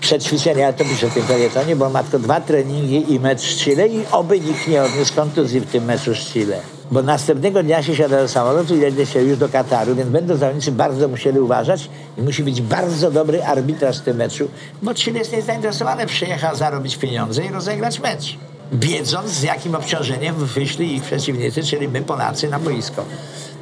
[0.00, 3.56] przećwiczenia, ja to piszę w tym felietonie, bo ma tylko dwa treningi i mecz z
[3.56, 6.60] Chile i oby nikt nie odniósł kontuzji w tym meczu z Chile.
[6.90, 10.36] Bo następnego dnia się siada do samolotu i jedzie się już do Kataru, więc będą
[10.36, 14.48] zawodnicy bardzo musieli uważać i musi być bardzo dobry arbitraż w tym meczu,
[14.82, 18.49] bo Chile jest niezainteresowane, przyjechał zarobić pieniądze i rozegrać mecz.
[18.72, 23.04] Wiedząc z jakim obciążeniem wyszli ich przeciwnicy, czyli my Polacy na boisko.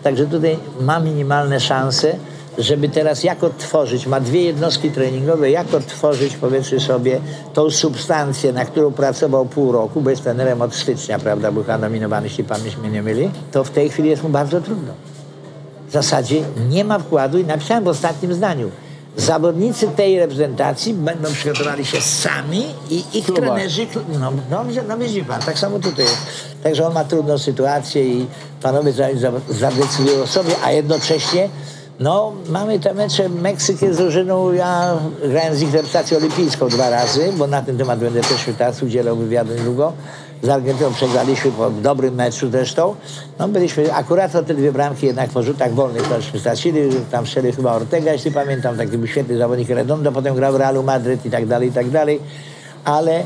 [0.03, 2.15] Także tutaj ma minimalne szanse,
[2.59, 7.21] żeby teraz jak odtworzyć, ma dwie jednostki treningowe, jak odtworzyć powiedzmy sobie
[7.55, 11.79] tą substancję, na którą pracował pół roku, bo jest trenerem od stycznia, prawda, był chyba
[11.79, 14.93] nominowany, jeśli pamięć mnie nie myli, to w tej chwili jest mu bardzo trudno.
[15.89, 18.71] W zasadzie nie ma wkładu i napisałem w ostatnim zdaniu.
[19.19, 23.87] Zawodnicy tej reprezentacji będą przygotowali się sami i ich trenerzy,
[24.21, 26.17] no, no, no widzi pan, tak samo tutaj jest.
[26.63, 28.27] Także on ma trudną sytuację i
[28.63, 31.49] panowie za- za- zadecydują o sobie, a jednocześnie
[32.01, 37.33] no, mamy te mecze Meksyk jest drużyną, ja grałem z ich reprezentacją olimpijską dwa razy,
[37.37, 39.93] bo na ten temat będę też teraz udzielał wywiadu niedługo
[40.43, 42.95] z Argentyną przegraliśmy po dobrym meczu zresztą.
[43.39, 46.81] No byliśmy, akurat o te dwie bramki jednak po rzutach wolnych tośmy stracili,
[47.11, 50.83] tam strzelił chyba Ortega, jeśli pamiętam, taki był świetny zawodnik Redondo, potem grał w Realu
[50.83, 52.21] Madryt i tak dalej, i tak dalej.
[52.85, 53.23] Ale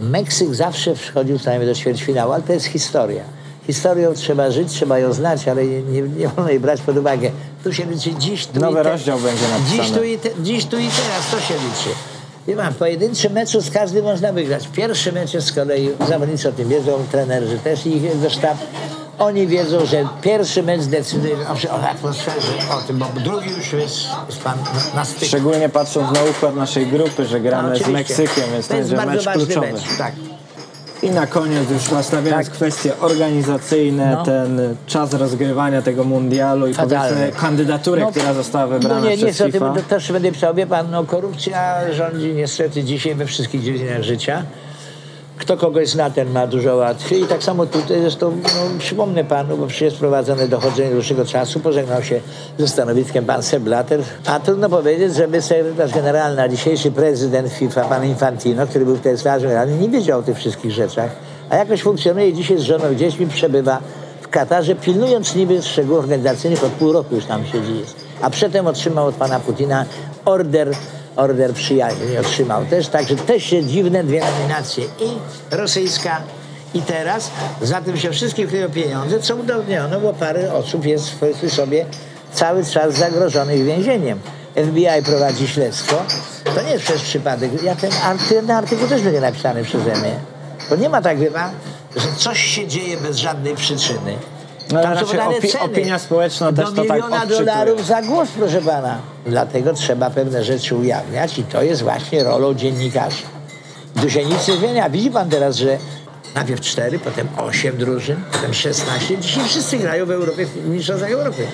[0.00, 3.22] Meksyk zawsze wchodził co najmniej do ćwierćfinału, ale to jest historia.
[3.66, 7.30] Historią trzeba żyć, trzeba ją znać, ale nie, nie wolno jej brać pod uwagę.
[7.64, 9.82] Tu się liczy dziś, tu Nowy i te, rozdział będzie napisany.
[9.82, 11.90] Dziś tu, i te, dziś tu i teraz, to się liczy.
[12.46, 14.68] Wie pan, w pojedynczym meczu z każdym można wygrać.
[14.68, 18.58] Pierwszy mecz jest z kolei, zawodnicy o tym wiedzą, trenerzy też i jego sztab.
[19.18, 23.96] Oni wiedzą, że pierwszy mecz decyduje o, o atmosferze, o tym, bo drugi już jest,
[24.28, 24.58] jest pan
[24.94, 25.24] na, styku.
[25.26, 27.88] Szczególnie patrząc na układ naszej grupy, że gramy No, z.
[27.88, 29.72] Meksykiem, więc to to jest będzie bardzo mecz ważny kluczowy.
[29.72, 29.98] mecz.
[29.98, 30.12] Tak.
[31.02, 32.54] I na koniec już nastawiając Tak.
[32.54, 34.24] kwestie organizacyjne, No.
[34.24, 37.14] ten czas rozgrywania tego mundialu i Fatalny.
[37.16, 39.72] powiedzmy kandydaturę, No, która została wybrana No nie, nie, przez co ty, FIFA.
[39.76, 40.54] to też będę pisał.
[40.54, 44.42] Wie pan, no korupcja rządzi niestety dzisiaj we wszystkich dziedzinach życia.
[45.38, 47.22] Kto kogoś zna, ten ma dużo łatwiej.
[47.22, 52.02] I tak samo tutaj zresztą, no, przypomnę panu, bo przecież prowadzone dochodzenie dłuższego czasu, pożegnał
[52.02, 52.20] się
[52.58, 54.00] ze stanowiskiem pan Sepp Blatter.
[54.26, 59.18] A trudno powiedzieć, żeby sekretarz generalny, a dzisiejszy prezydent FIFA, pan Infantino, który był wtedy
[59.18, 61.10] sekretarzem generalnym, nie wiedział o tych wszystkich rzeczach.
[61.50, 63.80] A jakoś funkcjonuje dzisiaj z żoną dziećmi, przebywa
[64.20, 67.82] w Katarze, pilnując niby szczegółów organizacyjnych, od pół roku już tam siedzi.
[68.20, 69.84] A przedtem otrzymał od pana Putina
[70.24, 70.70] order,
[71.16, 75.08] order przyjaźni, otrzymał też, także też się dziwne dwie nominacje i
[75.50, 76.20] rosyjska
[76.74, 77.30] i teraz,
[77.62, 81.86] za tym się wszystkim kryją pieniądze, co udowodniono, bo parę osób jest powiedzmy sobie
[82.32, 84.20] cały czas zagrożonych więzieniem.
[84.56, 85.96] FBI prowadzi śledztwo,
[86.54, 90.14] to nie jest przez przypadek, ja ten, art- ten artykuł też będzie napisany przeze mnie.
[90.68, 91.50] To nie ma tak, wie pan,
[91.96, 94.16] że coś się dzieje bez żadnej przyczyny.
[94.72, 95.64] No, Tam podane opi- ceny.
[95.64, 97.38] opinia społeczna Do też to tak miliona odczytuje.
[97.46, 98.98] dolarów za głos, proszę pana.
[99.26, 103.22] Dlatego trzeba pewne rzeczy ujawniać i to jest właśnie rolą dziennikarzy.
[104.02, 104.90] Tu się nic nie zmienia.
[104.90, 105.78] Widzi pan teraz, że
[106.34, 109.18] najpierw cztery, potem osiem drużyn, potem 16.
[109.18, 111.46] Dzisiaj wszyscy grają w Europie, w Mistrzostwach Europy.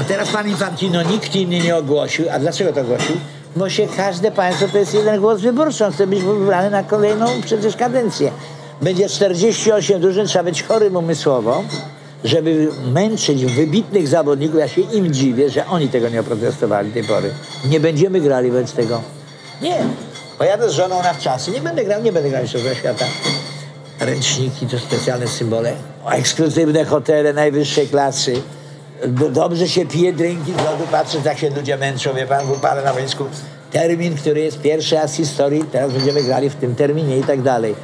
[0.00, 2.24] A teraz pan Infantino nikt inny nie ogłosił.
[2.32, 3.16] A dlaczego to ogłosił?
[3.56, 5.86] Bo się każde państwo to jest jeden głos wyborczy.
[5.86, 8.30] On chce być wybrany na kolejną przecież kadencję.
[8.82, 11.64] Będzie 48 drużyn, trzeba być chorym umysłowo,
[12.24, 14.60] żeby męczyć wybitnych zawodników.
[14.60, 17.30] Ja się im dziwię, że oni tego nie oprotestowali tej pory.
[17.64, 19.02] Nie będziemy grali wobec tego.
[19.62, 19.78] Nie.
[20.38, 21.50] Pojadę z żoną na wczasy.
[21.50, 23.04] Nie będę grał, nie będę grał jeszcze świata
[24.00, 25.72] ręczniki, to specjalne symbole,
[26.10, 28.42] ekskluzywne hotele najwyższej klasy.
[29.06, 32.50] Do, dobrze się pije drinki z lodu, patrzę, jak się ludzie męczą, wie pan, w
[32.50, 33.24] upale na wojsku.
[33.72, 37.42] Termin, który jest pierwszy raz w historii, teraz będziemy grali w tym terminie i tak
[37.42, 37.74] dalej.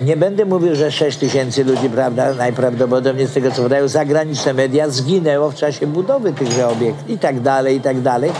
[0.00, 4.88] Nie będę mówił, że 6 tysięcy ludzi, prawda, najprawdopodobniej z tego, co podają zagraniczne media,
[4.88, 8.30] zginęło w czasie budowy tychże obiektów i tak dalej, i tak dalej.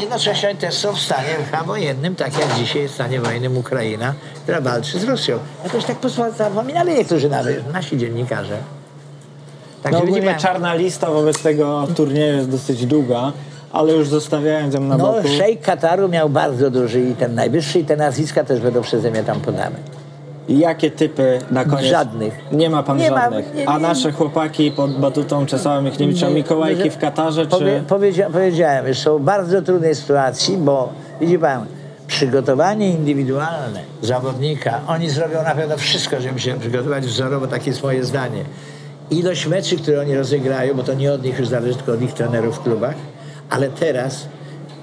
[0.00, 1.28] Jednocześnie też są w stanie
[1.66, 5.38] wojennym, tak jak dzisiaj jest w stanie wojennym Ukraina, która walczy z Rosją.
[5.64, 5.96] Jakoś tak
[6.38, 8.56] zapominali niektórzy nawet, nasi dziennikarze.
[8.56, 13.32] No Także widzi ogólnie pan- czarna lista wobec tego turnieju jest dosyć długa,
[13.72, 15.28] ale już zostawiając ją na No, boku.
[15.38, 19.22] szejk Kataru miał bardzo duży i ten najwyższy, i te nazwiska też będą przeze mnie
[19.22, 19.76] tam podane.
[20.48, 21.90] Jakie typy na koniec?
[21.90, 22.34] Żadnych.
[22.52, 23.54] Nie ma pan Nie ma- żadnych.
[23.54, 27.86] nie- A nasze chłopaki pod batutą Czesława Michniewicza, Nie, Mikołajki w Katarze, Powie, czy...
[27.88, 31.66] powiedzia, powiedziałem, że są w bardzo trudnej sytuacji, bo widzi pan,
[32.06, 38.04] przygotowanie indywidualne zawodnika, oni zrobią na pewno wszystko, żeby się przygotować wzorowo, takie jest moje
[38.04, 38.44] zdanie.
[39.10, 42.12] Ilość meczy, które oni rozegrają, bo to nie od nich już zależy, tylko od ich
[42.12, 42.94] trenerów w klubach,
[43.50, 44.28] ale teraz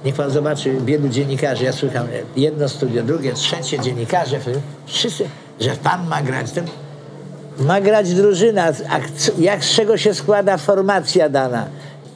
[0.06, 4.38] niech pan zobaczy, wielu dziennikarzy, ja słucham jedno studio, drugie, trzecie dziennikarze,
[4.86, 5.26] wszyscy,
[5.60, 6.66] że pan ma grać, ten
[7.60, 8.72] ma grać drużyna,
[9.40, 11.66] jak z czego się składa formacja dana.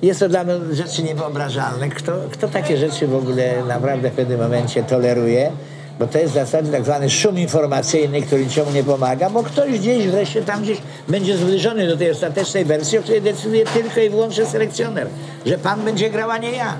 [0.02, 1.90] Jest to dla mnie rzeczy niewyobrażalne.
[1.90, 5.52] Kto, kto takie rzeczy w ogóle naprawdę w pewnym momencie toleruje?
[6.00, 9.80] Bo to jest w zasadzie tak zwany szum informacyjny, który niczemu nie pomaga, bo ktoś
[9.80, 10.78] gdzieś wreszcie tam gdzieś
[11.08, 15.08] będzie zbliżony do tej ostatecznej wersji, o której decyduje tylko i wyłącznie selekcjoner.
[15.46, 16.74] Że pan będzie grał, a nie ja.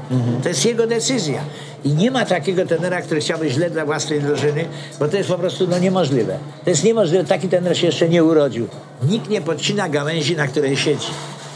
[0.44, 1.42] To jest jego decyzja.
[1.86, 4.66] I nie ma takiego tenera, który chciałby źle dla własnej drużyny,
[5.00, 6.38] bo to jest po prostu no, niemożliwe.
[6.64, 7.24] To jest niemożliwe.
[7.24, 8.68] Taki tener się jeszcze nie urodził.
[9.10, 11.08] Nikt nie podcina gałęzi, na której siedzi.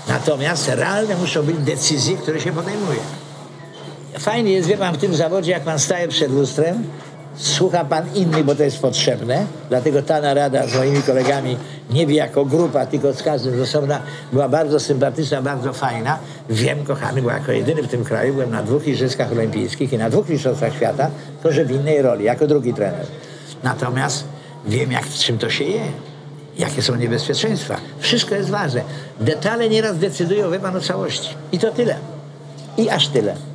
[0.08, 3.00] Natomiast realne muszą być decyzje, które się podejmuje.
[4.20, 6.84] Fajnie jest, wie pan, w tym zawodzie, jak pan staje przed lustrem,
[7.36, 9.46] słucha pan innych, bo to jest potrzebne.
[9.70, 11.58] Dlatego ta narada z moimi kolegami,
[11.90, 14.02] nie wie jako grupa, tylko z każdym z osobna,
[14.34, 16.20] była bardzo sympatyczna, bardzo fajna.
[16.50, 20.10] Wiem, kochany, bo jako jedyny w tym kraju byłem na dwóch Igrzyskach Olimpijskich i na
[20.10, 21.10] dwóch Mistrzostwach Świata,
[21.44, 23.06] to że w innej roli, jako drugi trener.
[23.64, 24.24] Natomiast
[24.68, 25.82] wiem, jak, czym to się je.
[26.58, 27.78] Jakie są niebezpieczeństwa.
[28.00, 28.82] Wszystko jest ważne.
[29.20, 31.30] Detale nieraz decydują, wie pan, o całości.
[31.52, 31.96] I to tyle.
[32.78, 33.51] I aż tyle.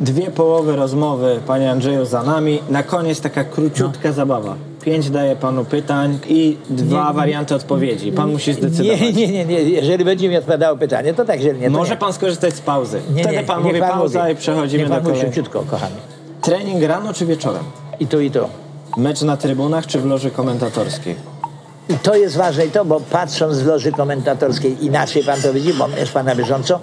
[0.00, 2.58] Dwie połowy rozmowy, panie Andrzeju, za nami.
[2.70, 4.54] Na koniec taka króciutka zabawa.
[4.82, 8.12] pięć daję panu pytań i dwa warianty odpowiedzi.
[8.12, 9.00] Pan musi zdecydować.
[9.00, 9.62] Nie, nie, nie, nie.
[9.62, 11.96] Jeżeli będzie mi odpowiadało pytanie, to tak, jeżeli nie, to Może nie.
[11.96, 13.00] pan skorzystać z pauzy.
[13.14, 14.32] Nie, Wtedy nie, pan niech mówi pauza mówi.
[14.32, 15.34] i przechodzimy niech do pan mówi kolejnego.
[15.34, 15.94] szybciutko, kochany.
[16.42, 17.62] Trening rano czy wieczorem?
[18.00, 18.48] I to, i to.
[18.96, 21.14] Mecz na trybunach czy w loży komentatorskiej?
[21.88, 25.74] I to jest ważne i to, bo patrząc w loży komentatorskiej, inaczej pan to widzi,
[25.74, 26.80] bo jest pan na bieżąco.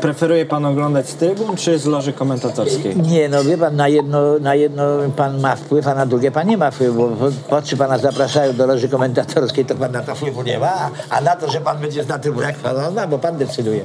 [0.00, 2.96] Preferuje pan oglądać z trybun czy z loży komentatorskiej?
[2.96, 4.84] Nie, no wie pan, na jedno, na jedno
[5.16, 8.52] pan ma wpływ, a na drugie pan nie ma wpływu, bo po, czy pana zapraszają
[8.52, 11.78] do loży komentatorskiej, to pan na to wpływu nie ma, a na to, że pan
[11.78, 13.84] będzie na trybunach, pan ma, bo pan decyduje.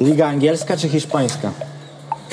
[0.00, 1.50] Liga angielska czy hiszpańska?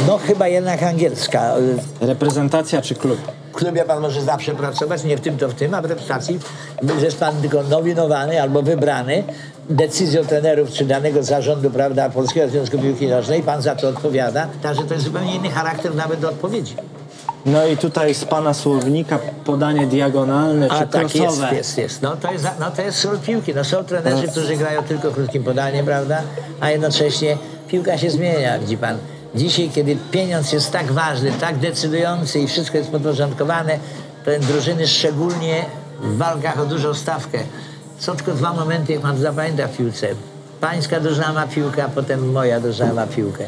[0.07, 1.55] No chyba jednak angielska.
[2.01, 3.19] Reprezentacja czy klub?
[3.53, 6.39] W klubie pan może zawsze pracować, nie w tym to w tym, a w reprezentacji
[7.01, 9.23] jest pan tylko nowinowany albo wybrany
[9.69, 13.43] decyzją trenerów czy danego zarządu prawda, Polskiego Związku Piłki Nożnej.
[13.43, 14.47] Pan za to odpowiada.
[14.61, 16.75] Także to jest zupełnie inny charakter nawet do odpowiedzi.
[17.45, 21.55] No i tutaj z pana słownika podanie diagonalne czy A tak jest, crossowe.
[21.55, 22.01] jest, jest.
[22.01, 23.53] No to jest, no, to jest sól piłki.
[23.55, 26.21] No, są trenerzy, którzy grają tylko krótkim podaniem, prawda?
[26.59, 27.37] A jednocześnie
[27.67, 28.97] piłka się zmienia, widzi pan.
[29.35, 33.79] Dzisiaj, kiedy pieniądz jest tak ważny, tak decydujący i wszystko jest podporządkowane,
[34.25, 35.65] to drużyny szczególnie
[36.01, 37.39] w walkach o dużą stawkę.
[37.99, 40.07] Są tylko dwa momenty, jak pan zapamięta w piłce.
[40.61, 43.45] Pańska drużyna ma piłkę, a potem moja drużyna ma piłkę.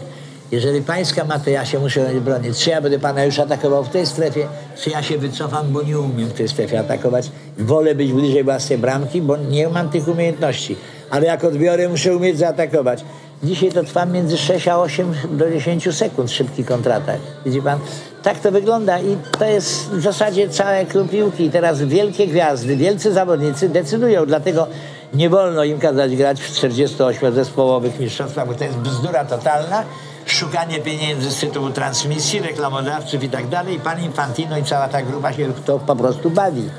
[0.51, 2.57] Jeżeli pańska ma, to ja się muszę bronić.
[2.57, 5.99] Czy ja będę pana już atakował w tej strefie, czy ja się wycofam, bo nie
[5.99, 7.31] umiem w tej strefie atakować.
[7.57, 10.75] Wolę być bliżej własnej bramki, bo nie mam tych umiejętności.
[11.09, 13.05] Ale jak odbiorę, muszę umieć zaatakować.
[13.43, 17.19] Dzisiaj to trwa między 6 a 8 do 10 sekund szybki kontratak.
[17.45, 17.79] Widzi pan?
[18.23, 21.11] Tak to wygląda i to jest w zasadzie całe klub
[21.51, 24.67] teraz wielkie gwiazdy, wielcy zawodnicy decydują, dlatego
[25.13, 29.83] nie wolno im kazać grać w 48-zespołowych mistrzostwach, bo to jest bzdura totalna.
[30.25, 33.79] Szukanie pieniędzy z tytułu transmisji, reklamodawców i tak dalej.
[33.79, 36.69] Pan Infantino i cała ta grupa się to po prostu bawi.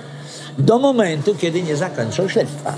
[0.59, 2.73] Do momentu, kiedy nie zakończą śledztwa.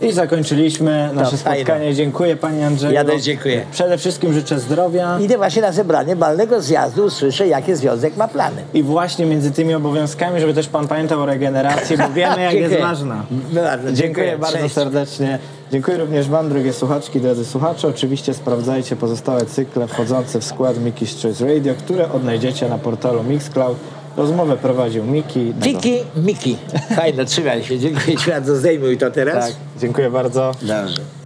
[0.00, 1.64] I zakończyliśmy nasze fajne.
[1.64, 1.94] spotkanie.
[1.94, 2.92] Dziękuję panie Andrzeju.
[2.94, 3.64] Ja też dziękuję.
[3.72, 5.18] Przede wszystkim życzę zdrowia.
[5.20, 8.62] Idę właśnie na zebranie balnego zjazdu, usłyszę, jakie związek ma plany.
[8.74, 12.60] I właśnie między tymi obowiązkami, żeby też pan pamiętał o regeneracji, bo wiemy jak jest
[12.70, 12.80] Dziękuję.
[12.80, 13.24] ważna.
[13.52, 14.74] Bardzo Dziękuję bardzo Cześć.
[14.74, 15.38] serdecznie.
[15.72, 17.88] Dziękuję również Wam, drogie słuchaczki, drodzy słuchacze.
[17.88, 23.76] Oczywiście sprawdzajcie pozostałe cykle wchodzące w skład Mickey's Choice Radio, które odnajdziecie na portalu Mixcloud.
[24.16, 25.54] Rozmowę prowadził Miki.
[25.62, 26.56] Tiki, Miki.
[26.96, 27.78] Fajne, trzymaj się.
[27.78, 28.56] Dziękuję ci bardzo.
[28.56, 29.46] Zdejmuj to teraz.
[29.46, 30.52] Tak, dziękuję bardzo.
[30.62, 31.23] Dobrze.